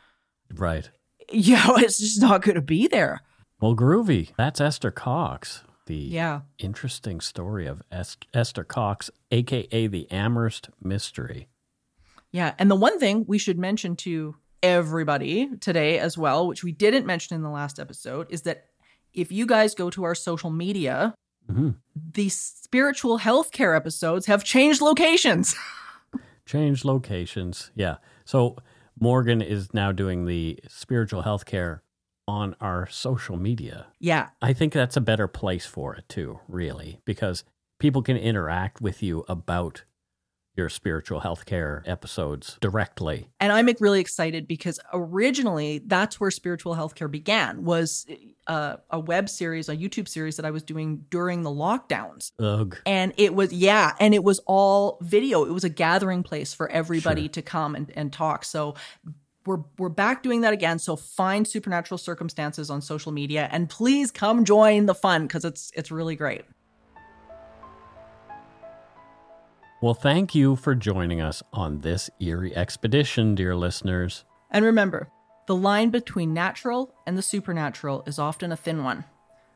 [0.54, 0.90] right
[1.30, 3.20] yeah it's just not going to be there
[3.60, 6.40] well groovy that's esther cox the yeah.
[6.58, 11.48] interesting story of Est- Esther Cox, aka the Amherst Mystery.
[12.30, 16.72] Yeah, and the one thing we should mention to everybody today as well, which we
[16.72, 18.66] didn't mention in the last episode, is that
[19.12, 21.14] if you guys go to our social media,
[21.50, 21.70] mm-hmm.
[21.94, 25.54] the spiritual healthcare episodes have changed locations.
[26.46, 27.96] changed locations, yeah.
[28.24, 28.56] So
[28.98, 31.80] Morgan is now doing the spiritual healthcare
[32.28, 33.86] on our social media.
[33.98, 34.28] Yeah.
[34.40, 37.44] I think that's a better place for it too, really, because
[37.78, 39.84] people can interact with you about
[40.54, 43.30] your spiritual healthcare episodes directly.
[43.40, 48.06] And I'm really excited because originally that's where spiritual healthcare began was
[48.46, 52.32] uh, a web series, a YouTube series that I was doing during the lockdowns.
[52.38, 52.76] Ugh.
[52.84, 55.44] And it was yeah, and it was all video.
[55.44, 57.30] It was a gathering place for everybody sure.
[57.30, 58.44] to come and, and talk.
[58.44, 58.74] So
[59.46, 60.78] we're we're back doing that again.
[60.78, 65.72] So find supernatural circumstances on social media and please come join the fun because it's
[65.74, 66.44] it's really great.
[69.80, 74.24] Well, thank you for joining us on this eerie expedition, dear listeners.
[74.48, 75.08] And remember,
[75.48, 79.04] the line between natural and the supernatural is often a thin one.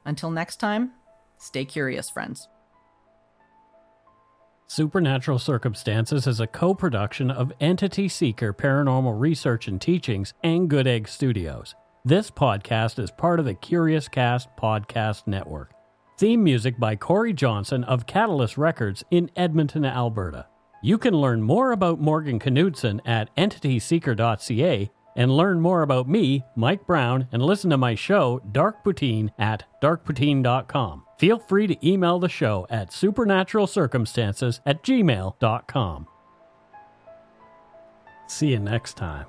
[0.05, 0.91] Until next time,
[1.39, 2.49] stay curious, friends.
[4.69, 10.89] Supernatural Circumstances is a co production of Entity Seeker Paranormal Research and Teachings and Good
[10.89, 11.77] Egg Studios.
[12.05, 15.73] This podcast is part of the Curious Cast Podcast Network.
[16.19, 20.47] Theme music by Corey Johnson of Catalyst Records in Edmonton, Alberta.
[20.83, 26.87] You can learn more about Morgan Knudsen at entityseeker.ca and learn more about me, Mike
[26.87, 31.05] Browne, and listen to my show, Dark Poutine, at darkpoutine.com.
[31.19, 36.07] Feel free to email the show at supernaturalcircumstances at gmail.com.
[38.29, 39.27] See you next time.